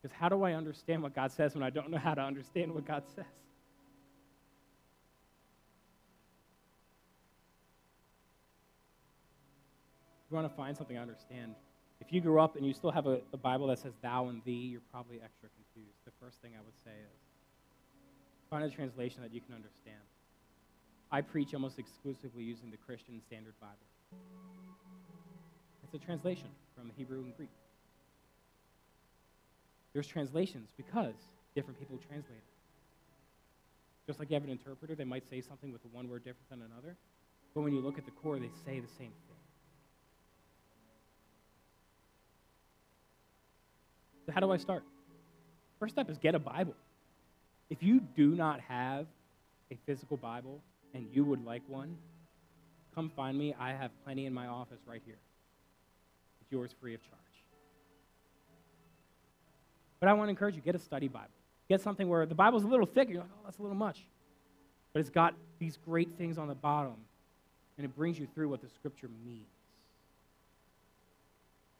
Because 0.00 0.16
how 0.18 0.28
do 0.28 0.42
I 0.44 0.54
understand 0.54 1.02
what 1.02 1.14
God 1.14 1.30
says 1.30 1.54
when 1.54 1.62
I 1.62 1.70
don't 1.70 1.90
know 1.90 1.98
how 1.98 2.14
to 2.14 2.22
understand 2.22 2.72
what 2.72 2.86
God 2.86 3.02
says? 3.14 3.24
You 10.30 10.36
want 10.36 10.48
to 10.48 10.56
find 10.56 10.76
something 10.76 10.96
I 10.96 11.02
understand. 11.02 11.54
If 12.00 12.12
you 12.12 12.20
grew 12.20 12.40
up 12.40 12.56
and 12.56 12.64
you 12.64 12.72
still 12.72 12.92
have 12.92 13.06
a, 13.06 13.20
a, 13.32 13.36
Bible 13.36 13.66
that 13.66 13.80
says 13.80 13.92
thou 14.00 14.28
and 14.28 14.40
thee, 14.44 14.52
you're 14.52 14.80
probably 14.92 15.20
extra 15.22 15.48
confused. 15.50 15.98
The 16.04 16.12
first 16.24 16.40
thing 16.40 16.52
I 16.56 16.62
would 16.64 16.78
say 16.84 16.92
is 16.92 17.20
find 18.48 18.64
a 18.64 18.70
translation 18.70 19.22
that 19.22 19.34
you 19.34 19.40
can 19.40 19.54
understand. 19.54 19.98
I 21.10 21.20
preach 21.20 21.52
almost 21.52 21.78
exclusively 21.78 22.44
using 22.44 22.70
the 22.70 22.76
Christian 22.76 23.20
Standard 23.20 23.54
Bible. 23.60 23.74
It's 25.82 25.94
a 25.94 25.98
translation 25.98 26.48
from 26.76 26.92
Hebrew 26.96 27.24
and 27.24 27.36
Greek. 27.36 27.50
There's 29.92 30.06
translations 30.06 30.70
because 30.76 31.14
different 31.54 31.78
people 31.78 31.98
translate 32.08 32.38
it. 32.38 32.44
Just 34.06 34.18
like 34.18 34.30
you 34.30 34.34
have 34.34 34.44
an 34.44 34.50
interpreter, 34.50 34.94
they 34.94 35.04
might 35.04 35.28
say 35.30 35.40
something 35.40 35.72
with 35.72 35.80
one 35.92 36.08
word 36.08 36.24
different 36.24 36.48
than 36.50 36.62
another. 36.62 36.96
But 37.54 37.62
when 37.62 37.72
you 37.72 37.80
look 37.80 37.98
at 37.98 38.04
the 38.04 38.10
core, 38.10 38.38
they 38.38 38.50
say 38.64 38.80
the 38.80 38.88
same 38.98 39.12
thing. 39.12 39.36
So, 44.26 44.32
how 44.32 44.40
do 44.40 44.52
I 44.52 44.56
start? 44.56 44.84
First 45.78 45.94
step 45.94 46.10
is 46.10 46.18
get 46.18 46.34
a 46.34 46.38
Bible. 46.38 46.74
If 47.70 47.82
you 47.82 48.00
do 48.16 48.34
not 48.34 48.60
have 48.60 49.06
a 49.70 49.78
physical 49.86 50.16
Bible 50.16 50.60
and 50.94 51.06
you 51.12 51.24
would 51.24 51.44
like 51.44 51.62
one, 51.68 51.96
come 52.94 53.10
find 53.14 53.38
me. 53.38 53.54
I 53.58 53.70
have 53.72 53.90
plenty 54.04 54.26
in 54.26 54.34
my 54.34 54.46
office 54.46 54.80
right 54.86 55.02
here. 55.04 55.18
It's 56.40 56.52
yours 56.52 56.74
free 56.80 56.94
of 56.94 57.02
charge. 57.02 57.29
But 60.00 60.08
I 60.08 60.14
want 60.14 60.28
to 60.28 60.30
encourage 60.30 60.56
you 60.56 60.62
get 60.62 60.74
a 60.74 60.78
study 60.78 61.08
Bible. 61.08 61.28
Get 61.68 61.80
something 61.80 62.08
where 62.08 62.26
the 62.26 62.34
Bible's 62.34 62.64
a 62.64 62.66
little 62.66 62.86
thick. 62.86 63.08
You're 63.08 63.20
like, 63.20 63.28
oh, 63.32 63.40
that's 63.44 63.58
a 63.58 63.62
little 63.62 63.76
much. 63.76 64.00
But 64.92 65.00
it's 65.00 65.10
got 65.10 65.34
these 65.58 65.78
great 65.84 66.08
things 66.18 66.36
on 66.38 66.48
the 66.48 66.54
bottom, 66.54 66.96
and 67.76 67.84
it 67.84 67.94
brings 67.94 68.18
you 68.18 68.26
through 68.34 68.48
what 68.48 68.60
the 68.60 68.68
Scripture 68.68 69.08
means. 69.24 69.46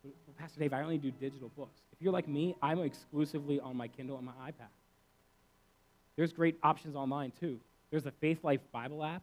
Well, 0.04 0.12
Pastor 0.38 0.60
Dave, 0.60 0.72
I 0.72 0.82
only 0.82 0.98
do 0.98 1.10
digital 1.10 1.50
books. 1.56 1.80
If 1.92 2.00
you're 2.00 2.12
like 2.12 2.28
me, 2.28 2.54
I'm 2.62 2.78
exclusively 2.80 3.58
on 3.58 3.76
my 3.76 3.88
Kindle 3.88 4.16
and 4.16 4.24
my 4.24 4.32
iPad. 4.46 4.68
There's 6.16 6.32
great 6.32 6.56
options 6.62 6.94
online 6.94 7.32
too. 7.40 7.58
There's 7.90 8.04
the 8.04 8.12
Faithlife 8.22 8.60
Bible 8.72 9.04
app, 9.04 9.22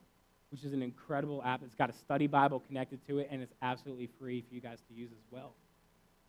which 0.51 0.63
is 0.63 0.73
an 0.73 0.81
incredible 0.81 1.41
app. 1.43 1.61
It's 1.63 1.75
got 1.75 1.89
a 1.89 1.93
study 1.93 2.27
Bible 2.27 2.61
connected 2.67 2.99
to 3.07 3.19
it, 3.19 3.29
and 3.31 3.41
it's 3.41 3.53
absolutely 3.61 4.09
free 4.19 4.43
for 4.47 4.53
you 4.53 4.61
guys 4.61 4.79
to 4.89 4.93
use 4.93 5.09
as 5.11 5.23
well. 5.31 5.53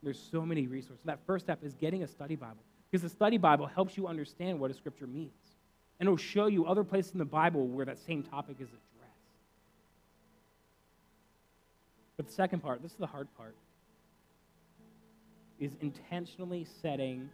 There's 0.03 0.21
so 0.31 0.43
many 0.47 0.67
resources. 0.67 1.05
That 1.05 1.19
first 1.27 1.47
step 1.47 1.59
is 1.63 1.75
getting 1.75 2.03
a 2.03 2.09
study 2.09 2.37
Bible 2.37 2.63
because 2.91 3.03
the 3.03 3.09
study 3.09 3.37
Bible 3.37 3.67
helps 3.67 3.97
you 3.97 4.07
understand 4.07 4.59
what 4.59 4.71
a 4.71 4.75
scripture 4.75 5.07
means. 5.07 5.33
And 5.99 6.07
it'll 6.07 6.17
show 6.17 6.47
you 6.47 6.67
other 6.67 6.85
places 6.85 7.13
in 7.13 7.19
the 7.19 7.25
Bible 7.25 7.67
where 7.67 7.85
that 7.85 7.99
same 7.99 8.23
topic 8.23 8.57
is 8.61 8.69
addressed. 8.69 8.79
But 12.17 12.27
the 12.27 12.33
second 12.33 12.61
part, 12.61 12.83
this 12.83 12.93
is 12.93 12.99
the 12.99 13.07
hard 13.07 13.29
part, 13.37 13.55
is 15.59 15.73
intentionally 15.81 16.67
setting 16.81 17.29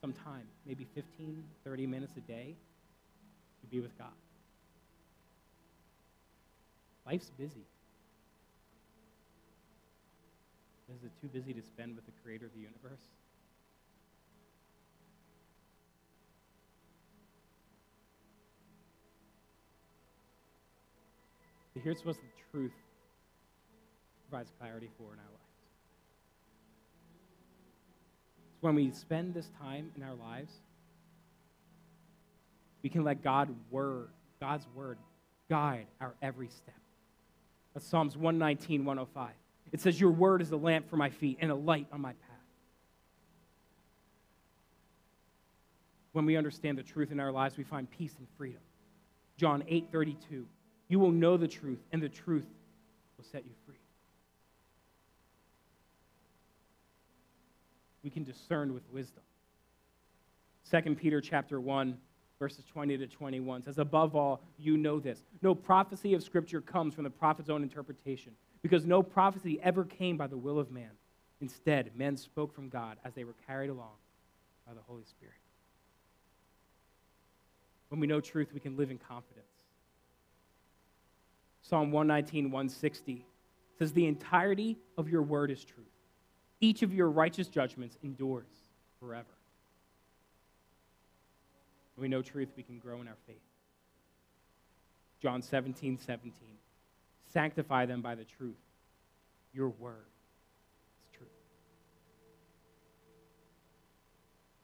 some 0.00 0.12
time, 0.12 0.46
maybe 0.66 0.86
15, 0.94 1.42
30 1.64 1.86
minutes 1.86 2.12
a 2.16 2.20
day, 2.20 2.54
to 3.60 3.66
be 3.66 3.80
with 3.80 3.96
God. 3.98 4.08
Life's 7.06 7.30
busy. 7.36 7.64
Is 10.96 11.04
it 11.04 11.10
too 11.20 11.28
busy 11.28 11.54
to 11.54 11.62
spend 11.62 11.96
with 11.96 12.04
the 12.04 12.12
creator 12.22 12.46
of 12.46 12.52
the 12.52 12.60
universe? 12.60 13.00
Here's 21.82 22.04
what 22.04 22.16
the 22.16 22.22
truth 22.52 22.72
provides 24.28 24.52
clarity 24.60 24.88
for 24.98 25.14
in 25.14 25.18
our 25.18 25.24
lives. 25.24 25.38
It's 28.52 28.62
when 28.62 28.74
we 28.74 28.90
spend 28.92 29.34
this 29.34 29.50
time 29.60 29.90
in 29.96 30.02
our 30.02 30.14
lives, 30.14 30.52
we 32.82 32.90
can 32.90 33.02
let 33.02 33.22
God 33.22 33.48
word, 33.70 34.10
God's 34.40 34.66
word 34.74 34.98
guide 35.48 35.86
our 36.00 36.14
every 36.22 36.48
step. 36.48 36.74
That's 37.74 37.86
Psalms 37.86 38.16
119, 38.16 38.84
105. 38.84 39.30
It 39.72 39.80
says, 39.80 39.98
Your 39.98 40.10
word 40.10 40.42
is 40.42 40.52
a 40.52 40.56
lamp 40.56 40.88
for 40.88 40.96
my 40.96 41.10
feet 41.10 41.38
and 41.40 41.50
a 41.50 41.54
light 41.54 41.86
on 41.90 42.00
my 42.00 42.12
path. 42.12 42.28
When 46.12 46.26
we 46.26 46.36
understand 46.36 46.76
the 46.76 46.82
truth 46.82 47.10
in 47.10 47.18
our 47.18 47.32
lives, 47.32 47.56
we 47.56 47.64
find 47.64 47.90
peace 47.90 48.14
and 48.18 48.28
freedom. 48.36 48.60
John 49.38 49.64
8 49.66 49.88
32. 49.90 50.46
You 50.88 50.98
will 50.98 51.10
know 51.10 51.38
the 51.38 51.48
truth, 51.48 51.80
and 51.90 52.02
the 52.02 52.08
truth 52.10 52.44
will 53.16 53.24
set 53.24 53.44
you 53.46 53.52
free. 53.64 53.76
We 58.04 58.10
can 58.10 58.24
discern 58.24 58.74
with 58.74 58.82
wisdom. 58.92 59.22
2 60.70 60.94
Peter 60.96 61.20
chapter 61.20 61.60
1, 61.60 61.96
verses 62.38 62.64
20 62.72 62.98
to 62.98 63.06
21 63.06 63.62
says, 63.62 63.78
Above 63.78 64.14
all, 64.14 64.42
you 64.58 64.76
know 64.76 65.00
this. 65.00 65.22
No 65.40 65.54
prophecy 65.54 66.12
of 66.12 66.22
Scripture 66.22 66.60
comes 66.60 66.94
from 66.94 67.04
the 67.04 67.10
prophet's 67.10 67.48
own 67.48 67.62
interpretation 67.62 68.32
because 68.62 68.86
no 68.86 69.02
prophecy 69.02 69.58
ever 69.62 69.84
came 69.84 70.16
by 70.16 70.28
the 70.28 70.36
will 70.36 70.58
of 70.58 70.70
man. 70.70 70.90
Instead, 71.40 71.90
men 71.96 72.16
spoke 72.16 72.54
from 72.54 72.68
God 72.68 72.96
as 73.04 73.12
they 73.14 73.24
were 73.24 73.34
carried 73.46 73.70
along 73.70 73.96
by 74.66 74.72
the 74.72 74.80
Holy 74.86 75.04
Spirit. 75.04 75.34
When 77.88 78.00
we 78.00 78.06
know 78.06 78.20
truth, 78.20 78.48
we 78.54 78.60
can 78.60 78.76
live 78.76 78.90
in 78.90 78.98
confidence. 78.98 79.46
Psalm 81.62 81.90
119, 81.90 82.44
160 82.44 83.26
says, 83.78 83.92
The 83.92 84.06
entirety 84.06 84.78
of 84.96 85.08
your 85.08 85.22
word 85.22 85.50
is 85.50 85.64
truth. 85.64 85.86
Each 86.60 86.82
of 86.82 86.94
your 86.94 87.10
righteous 87.10 87.48
judgments 87.48 87.98
endures 88.02 88.46
forever. 89.00 89.26
When 91.96 92.02
we 92.02 92.08
know 92.08 92.22
truth, 92.22 92.52
we 92.56 92.62
can 92.62 92.78
grow 92.78 93.00
in 93.00 93.08
our 93.08 93.16
faith. 93.26 93.36
John 95.20 95.42
17, 95.42 95.98
17 95.98 96.32
Sanctify 97.32 97.86
them 97.86 98.02
by 98.02 98.14
the 98.14 98.24
truth. 98.24 98.56
Your 99.54 99.68
word 99.68 100.06
is 101.04 101.16
truth. 101.16 101.28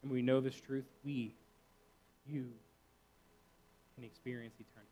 And 0.03 0.13
we 0.13 0.23
know 0.23 0.41
this 0.41 0.61
truth, 0.61 0.85
we, 1.05 1.35
you, 2.27 2.47
can 3.95 4.05
experience 4.05 4.55
eternity. 4.61 4.89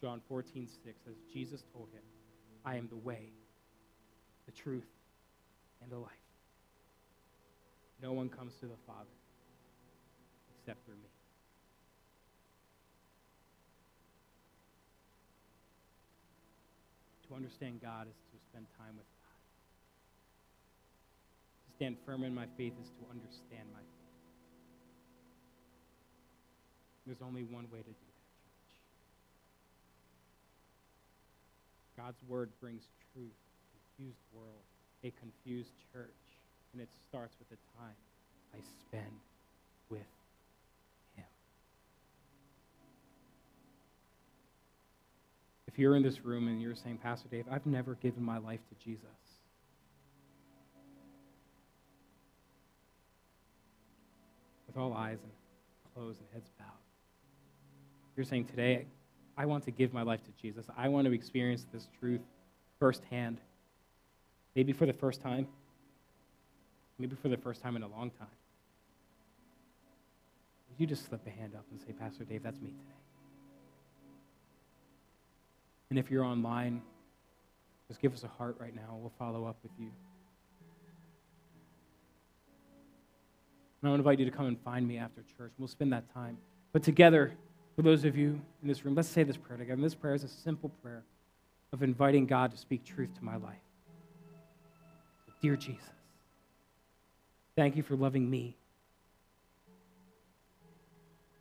John 0.00 0.20
14, 0.28 0.66
6 0.84 0.98
says, 1.04 1.14
Jesus 1.32 1.62
told 1.74 1.88
him, 1.92 2.02
I 2.64 2.76
am 2.76 2.88
the 2.88 2.96
way, 2.96 3.28
the 4.46 4.52
truth, 4.52 4.88
and 5.82 5.90
the 5.90 5.98
life. 5.98 6.10
No 8.02 8.12
one 8.12 8.30
comes 8.30 8.54
to 8.60 8.66
the 8.66 8.78
Father 8.86 9.04
except 10.58 10.84
through 10.86 10.94
me. 10.94 11.19
To 17.30 17.36
understand 17.36 17.78
God 17.80 18.10
is 18.10 18.18
to 18.34 18.38
spend 18.50 18.66
time 18.74 18.98
with 18.98 19.06
God. 19.06 19.38
To 21.62 21.70
stand 21.78 21.94
firm 22.04 22.26
in 22.26 22.34
my 22.34 22.50
faith 22.58 22.74
is 22.82 22.90
to 22.98 23.06
understand 23.06 23.70
my 23.70 23.78
faith. 23.78 24.18
There's 27.06 27.22
only 27.22 27.46
one 27.46 27.70
way 27.70 27.86
to 27.86 27.94
do 27.94 28.08
that, 28.10 28.26
church. 28.42 28.70
God's 31.94 32.18
word 32.26 32.50
brings 32.60 32.82
truth, 33.14 33.30
a 33.30 33.78
confused 33.78 34.26
world, 34.34 34.66
a 35.06 35.14
confused 35.22 35.70
church, 35.94 36.22
and 36.72 36.82
it 36.82 36.90
starts 37.08 37.38
with 37.38 37.48
the 37.48 37.62
time 37.78 37.94
I 38.54 38.58
spend 38.90 39.22
with 39.88 40.19
If 45.72 45.78
you're 45.78 45.94
in 45.94 46.02
this 46.02 46.24
room 46.24 46.48
and 46.48 46.60
you're 46.60 46.74
saying, 46.74 46.98
Pastor 46.98 47.28
Dave, 47.28 47.44
I've 47.48 47.64
never 47.64 47.94
given 47.94 48.24
my 48.24 48.38
life 48.38 48.58
to 48.70 48.84
Jesus. 48.84 49.04
With 54.66 54.76
all 54.76 54.92
eyes 54.92 55.18
and 55.22 55.30
closed 55.94 56.18
and 56.18 56.28
heads 56.32 56.50
bowed. 56.58 56.66
You're 58.16 58.26
saying 58.26 58.46
today, 58.46 58.86
I 59.38 59.46
want 59.46 59.62
to 59.64 59.70
give 59.70 59.94
my 59.94 60.02
life 60.02 60.24
to 60.24 60.32
Jesus. 60.42 60.66
I 60.76 60.88
want 60.88 61.06
to 61.06 61.12
experience 61.12 61.64
this 61.72 61.86
truth 62.00 62.20
firsthand. 62.80 63.38
Maybe 64.56 64.72
for 64.72 64.86
the 64.86 64.92
first 64.92 65.20
time. 65.20 65.46
Maybe 66.98 67.14
for 67.14 67.28
the 67.28 67.36
first 67.36 67.62
time 67.62 67.76
in 67.76 67.84
a 67.84 67.88
long 67.88 68.10
time. 68.10 68.26
Would 70.68 70.80
you 70.80 70.86
just 70.88 71.06
slip 71.06 71.24
a 71.28 71.30
hand 71.30 71.54
up 71.54 71.64
and 71.70 71.80
say, 71.80 71.92
Pastor 71.92 72.24
Dave, 72.24 72.42
that's 72.42 72.60
me 72.60 72.70
today? 72.70 73.09
And 75.90 75.98
if 75.98 76.10
you're 76.10 76.24
online, 76.24 76.82
just 77.88 78.00
give 78.00 78.14
us 78.14 78.22
a 78.22 78.28
heart 78.28 78.56
right 78.60 78.74
now. 78.74 78.96
We'll 79.00 79.12
follow 79.18 79.44
up 79.46 79.56
with 79.62 79.72
you. 79.78 79.90
And 83.82 83.88
I 83.88 83.90
want 83.90 83.98
to 83.98 84.08
invite 84.08 84.18
you 84.20 84.24
to 84.24 84.30
come 84.30 84.46
and 84.46 84.60
find 84.60 84.86
me 84.86 84.98
after 84.98 85.22
church. 85.36 85.52
We'll 85.58 85.68
spend 85.68 85.92
that 85.92 86.12
time. 86.14 86.38
But 86.72 86.84
together, 86.84 87.32
for 87.74 87.82
those 87.82 88.04
of 88.04 88.16
you 88.16 88.40
in 88.62 88.68
this 88.68 88.84
room, 88.84 88.94
let's 88.94 89.08
say 89.08 89.24
this 89.24 89.36
prayer 89.36 89.58
together. 89.58 89.74
And 89.74 89.84
this 89.84 89.94
prayer 89.94 90.14
is 90.14 90.22
a 90.22 90.28
simple 90.28 90.68
prayer 90.82 91.02
of 91.72 91.82
inviting 91.82 92.26
God 92.26 92.52
to 92.52 92.56
speak 92.56 92.84
truth 92.84 93.12
to 93.16 93.24
my 93.24 93.36
life. 93.36 93.56
Dear 95.40 95.56
Jesus, 95.56 95.82
thank 97.56 97.74
you 97.74 97.82
for 97.82 97.96
loving 97.96 98.28
me, 98.28 98.54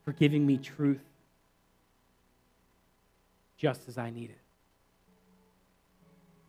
for 0.06 0.14
giving 0.14 0.48
me 0.48 0.58
truth 0.58 1.02
just 3.60 3.88
as 3.90 3.98
I 3.98 4.10
need 4.10 4.30
it. 4.30 4.40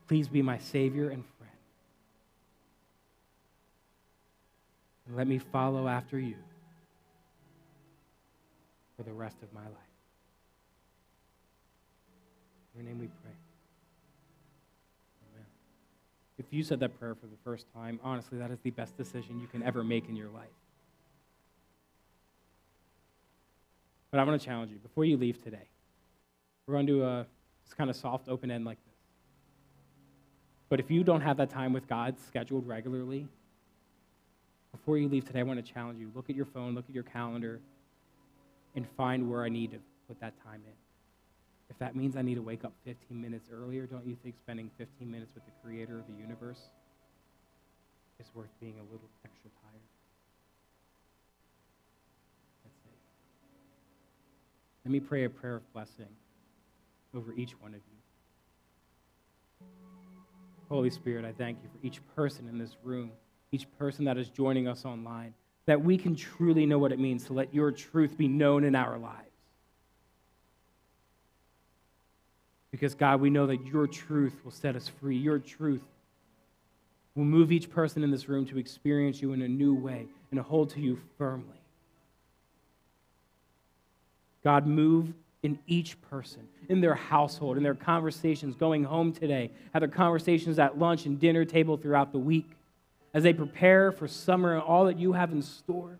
Please 0.07 0.29
be 0.29 0.43
my 0.43 0.59
Savior 0.59 1.11
and 1.11 1.25
friend. 1.39 1.53
And 5.07 5.17
let 5.17 5.27
me 5.27 5.39
follow 5.39 5.89
after 5.89 6.19
you 6.19 6.37
for 8.97 9.03
the 9.03 9.13
rest 9.13 9.37
of 9.43 9.53
my 9.53 9.63
life. 9.63 9.73
In 12.75 12.85
your 12.85 12.93
name 12.93 13.01
we 13.01 13.07
pray. 13.07 13.33
Amen. 15.33 15.47
If 16.39 16.47
you 16.51 16.63
said 16.63 16.79
that 16.81 16.99
prayer 17.01 17.17
for 17.17 17.27
the 17.27 17.37
first 17.45 17.67
time, 17.75 17.99
honestly, 18.05 18.39
that 18.39 18.53
is 18.53 18.61
the 18.63 18.71
best 18.71 18.97
decision 18.97 19.41
you 19.41 19.49
can 19.49 19.65
ever 19.65 19.83
make 19.83 20.09
in 20.09 20.15
your 20.15 20.29
life. 20.29 20.47
But 24.13 24.21
I 24.21 24.25
want 24.25 24.41
to 24.41 24.47
challenge 24.47 24.71
you 24.71 24.79
before 24.79 25.05
you 25.05 25.17
leave 25.17 25.43
today. 25.43 25.70
We're 26.71 26.77
going 26.77 26.87
to 26.87 26.93
do 26.93 27.03
a 27.03 27.27
kind 27.77 27.91
of 27.91 27.97
soft 27.97 28.29
open 28.29 28.49
end 28.49 28.65
like 28.65 28.79
this. 28.85 28.95
But 30.69 30.79
if 30.79 30.89
you 30.89 31.03
don't 31.03 31.21
have 31.21 31.37
that 31.39 31.51
time 31.51 31.73
with 31.73 31.89
God 31.89 32.15
scheduled 32.29 32.65
regularly, 32.69 33.27
before 34.71 34.97
you 34.97 35.09
leave 35.09 35.25
today, 35.25 35.41
I 35.41 35.43
want 35.43 35.65
to 35.65 35.73
challenge 35.73 35.99
you. 35.99 36.13
Look 36.15 36.31
at 36.31 36.37
your 36.37 36.45
phone, 36.45 36.77
look 36.77 36.85
at 36.89 36.95
your 36.95 37.03
calendar, 37.03 37.59
and 38.77 38.87
find 38.97 39.29
where 39.29 39.43
I 39.43 39.49
need 39.49 39.73
to 39.73 39.79
put 40.07 40.21
that 40.21 40.35
time 40.45 40.61
in. 40.65 40.73
If 41.71 41.79
that 41.81 41.97
means 41.97 42.15
I 42.15 42.23
need 42.23 42.37
to 42.37 42.43
wake 42.43 42.65
up 42.65 42.73
15 42.85 43.21
minutes 43.21 43.49
earlier, 43.53 43.87
don't 43.87 44.07
you 44.07 44.17
think 44.23 44.37
spending 44.39 44.71
15 44.79 45.11
minutes 45.11 45.33
with 45.35 45.45
the 45.47 45.53
creator 45.65 45.99
of 45.99 46.07
the 46.07 46.23
universe 46.23 46.61
is 48.21 48.27
worth 48.33 48.51
being 48.61 48.75
a 48.79 48.93
little 48.93 49.09
extra 49.25 49.51
tired? 49.61 49.83
Let 54.85 54.93
me 54.93 55.01
pray 55.01 55.25
a 55.25 55.31
prayer 55.31 55.57
of 55.57 55.73
blessing 55.73 56.07
over 57.15 57.33
each 57.35 57.53
one 57.61 57.75
of 57.75 57.81
you. 57.81 59.67
Holy 60.69 60.91
Spirit, 60.91 61.25
I 61.25 61.33
thank 61.33 61.59
you 61.63 61.69
for 61.69 61.85
each 61.85 62.01
person 62.15 62.49
in 62.49 62.57
this 62.57 62.77
room, 62.85 63.11
each 63.51 63.67
person 63.79 64.05
that 64.05 64.17
is 64.17 64.29
joining 64.29 64.69
us 64.69 64.85
online, 64.85 65.35
that 65.67 65.83
we 65.83 65.99
can 65.99 66.15
truly 66.15 66.65
know 66.65 66.79
what 66.79 66.93
it 66.93 67.01
means 67.01 67.25
to 67.25 67.33
let 67.33 67.53
your 67.53 67.73
truth 67.73 68.17
be 68.17 68.29
known 68.29 68.65
in 68.65 68.77
our 68.77 68.97
lives. 68.97 69.27
Because, 72.71 72.95
God, 72.95 73.21
we 73.21 73.31
know 73.31 73.49
that 73.49 73.67
your 73.67 73.89
truth 73.89 74.41
will 74.45 74.53
set 74.53 74.77
us 74.77 74.89
free. 75.01 75.17
Your 75.17 75.41
truth 75.41 75.83
will 77.17 77.25
move 77.25 77.51
each 77.51 77.69
person 77.69 78.05
in 78.05 78.13
this 78.13 78.29
room 78.29 78.47
to 78.47 78.59
experience 78.59 79.21
you 79.21 79.33
in 79.33 79.43
a 79.43 79.49
new 79.49 79.75
way 79.75 80.07
and 80.31 80.39
to 80.39 80.43
hold 80.43 80.71
to 80.71 80.81
you 80.81 80.99
firmly. 81.19 81.61
God, 84.45 84.67
move 84.67 85.13
in 85.43 85.59
each 85.67 86.01
person, 86.03 86.47
in 86.69 86.81
their 86.81 86.95
household, 86.95 87.57
in 87.57 87.63
their 87.63 87.75
conversations 87.75 88.55
going 88.55 88.85
home 88.85 89.13
today, 89.13 89.51
have 89.73 89.81
their 89.81 89.89
conversations 89.89 90.59
at 90.59 90.79
lunch 90.79 91.07
and 91.07 91.19
dinner 91.19 91.45
table 91.45 91.77
throughout 91.77 92.13
the 92.13 92.19
week, 92.19 92.51
as 93.15 93.23
they 93.23 93.33
prepare 93.33 93.91
for 93.91 94.07
summer 94.07 94.55
and 94.55 94.63
all 94.63 94.85
that 94.85 94.99
you 94.99 95.13
have 95.13 95.33
in 95.33 95.43
store, 95.43 95.99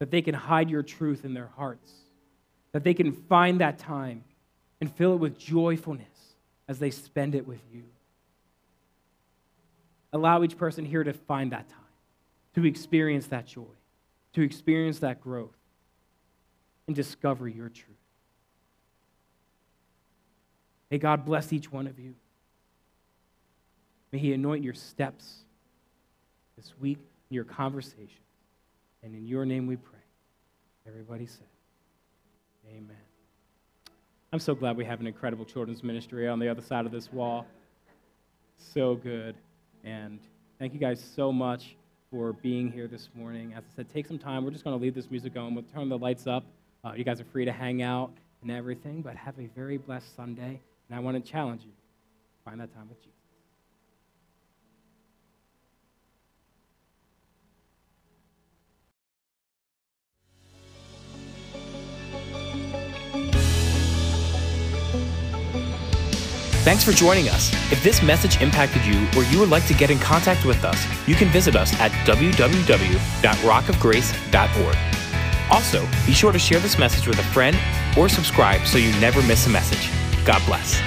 that 0.00 0.10
they 0.10 0.20
can 0.20 0.34
hide 0.34 0.68
your 0.68 0.82
truth 0.82 1.24
in 1.24 1.32
their 1.32 1.50
hearts, 1.56 1.92
that 2.72 2.82
they 2.82 2.92
can 2.92 3.12
find 3.12 3.60
that 3.60 3.78
time 3.78 4.24
and 4.80 4.92
fill 4.92 5.14
it 5.14 5.20
with 5.20 5.38
joyfulness 5.38 6.06
as 6.68 6.78
they 6.78 6.90
spend 6.90 7.34
it 7.34 7.46
with 7.46 7.60
you. 7.72 7.84
Allow 10.12 10.42
each 10.42 10.58
person 10.58 10.84
here 10.84 11.04
to 11.04 11.12
find 11.12 11.52
that 11.52 11.68
time, 11.68 11.78
to 12.54 12.66
experience 12.66 13.28
that 13.28 13.46
joy, 13.46 13.62
to 14.34 14.42
experience 14.42 14.98
that 14.98 15.20
growth 15.20 15.56
and 16.86 16.94
discover 16.94 17.48
your 17.48 17.68
truth. 17.68 17.96
May 20.90 20.98
God 20.98 21.24
bless 21.24 21.52
each 21.52 21.72
one 21.72 21.86
of 21.86 21.98
you. 21.98 22.14
May 24.12 24.18
He 24.18 24.32
anoint 24.32 24.62
your 24.62 24.74
steps 24.74 25.38
this 26.56 26.72
week, 26.80 26.98
in 27.30 27.34
your 27.34 27.44
conversation. 27.44 28.22
And 29.02 29.14
in 29.14 29.26
your 29.26 29.44
name 29.44 29.66
we 29.66 29.76
pray. 29.76 29.98
Everybody 30.86 31.26
said, 31.26 31.46
Amen. 32.70 32.96
I'm 34.32 34.38
so 34.38 34.54
glad 34.54 34.76
we 34.76 34.84
have 34.84 35.00
an 35.00 35.06
incredible 35.06 35.44
children's 35.44 35.82
ministry 35.82 36.28
on 36.28 36.38
the 36.38 36.48
other 36.48 36.62
side 36.62 36.86
of 36.86 36.92
this 36.92 37.12
wall. 37.12 37.46
So 38.58 38.94
good. 38.94 39.36
And 39.84 40.18
thank 40.58 40.72
you 40.72 40.80
guys 40.80 41.02
so 41.14 41.32
much 41.32 41.76
for 42.10 42.32
being 42.32 42.70
here 42.70 42.88
this 42.88 43.08
morning. 43.14 43.52
As 43.54 43.64
I 43.64 43.76
said, 43.76 43.92
take 43.92 44.06
some 44.06 44.18
time. 44.18 44.44
We're 44.44 44.50
just 44.50 44.64
going 44.64 44.76
to 44.76 44.82
leave 44.82 44.94
this 44.94 45.10
music 45.10 45.34
going. 45.34 45.54
We'll 45.54 45.64
turn 45.74 45.88
the 45.88 45.98
lights 45.98 46.26
up. 46.26 46.44
Uh, 46.84 46.92
you 46.94 47.04
guys 47.04 47.20
are 47.20 47.24
free 47.24 47.44
to 47.44 47.52
hang 47.52 47.82
out 47.82 48.12
and 48.42 48.50
everything, 48.50 49.00
but 49.00 49.16
have 49.16 49.38
a 49.38 49.46
very 49.56 49.78
blessed 49.78 50.14
Sunday. 50.14 50.60
And 50.88 50.96
I 50.96 51.00
want 51.00 51.16
to 51.16 51.32
challenge 51.32 51.62
you 51.64 51.70
find 52.44 52.60
that 52.60 52.74
time 52.74 52.88
with 52.88 53.00
Jesus. 53.00 53.10
Thanks 66.64 66.82
for 66.82 66.92
joining 66.92 67.28
us. 67.28 67.52
If 67.70 67.82
this 67.82 68.02
message 68.02 68.40
impacted 68.40 68.86
you 68.86 69.06
or 69.16 69.24
you 69.24 69.38
would 69.38 69.50
like 69.50 69.66
to 69.66 69.74
get 69.74 69.90
in 69.90 69.98
contact 69.98 70.46
with 70.46 70.64
us, 70.64 70.82
you 71.06 71.14
can 71.14 71.28
visit 71.28 71.56
us 71.56 71.78
at 71.78 71.92
www.rockofgrace.org. 72.06 75.03
Also, 75.50 75.86
be 76.06 76.12
sure 76.12 76.32
to 76.32 76.38
share 76.38 76.60
this 76.60 76.78
message 76.78 77.06
with 77.06 77.18
a 77.18 77.24
friend 77.24 77.56
or 77.96 78.08
subscribe 78.08 78.66
so 78.66 78.78
you 78.78 78.90
never 79.00 79.22
miss 79.22 79.46
a 79.46 79.50
message. 79.50 79.90
God 80.24 80.42
bless. 80.46 80.80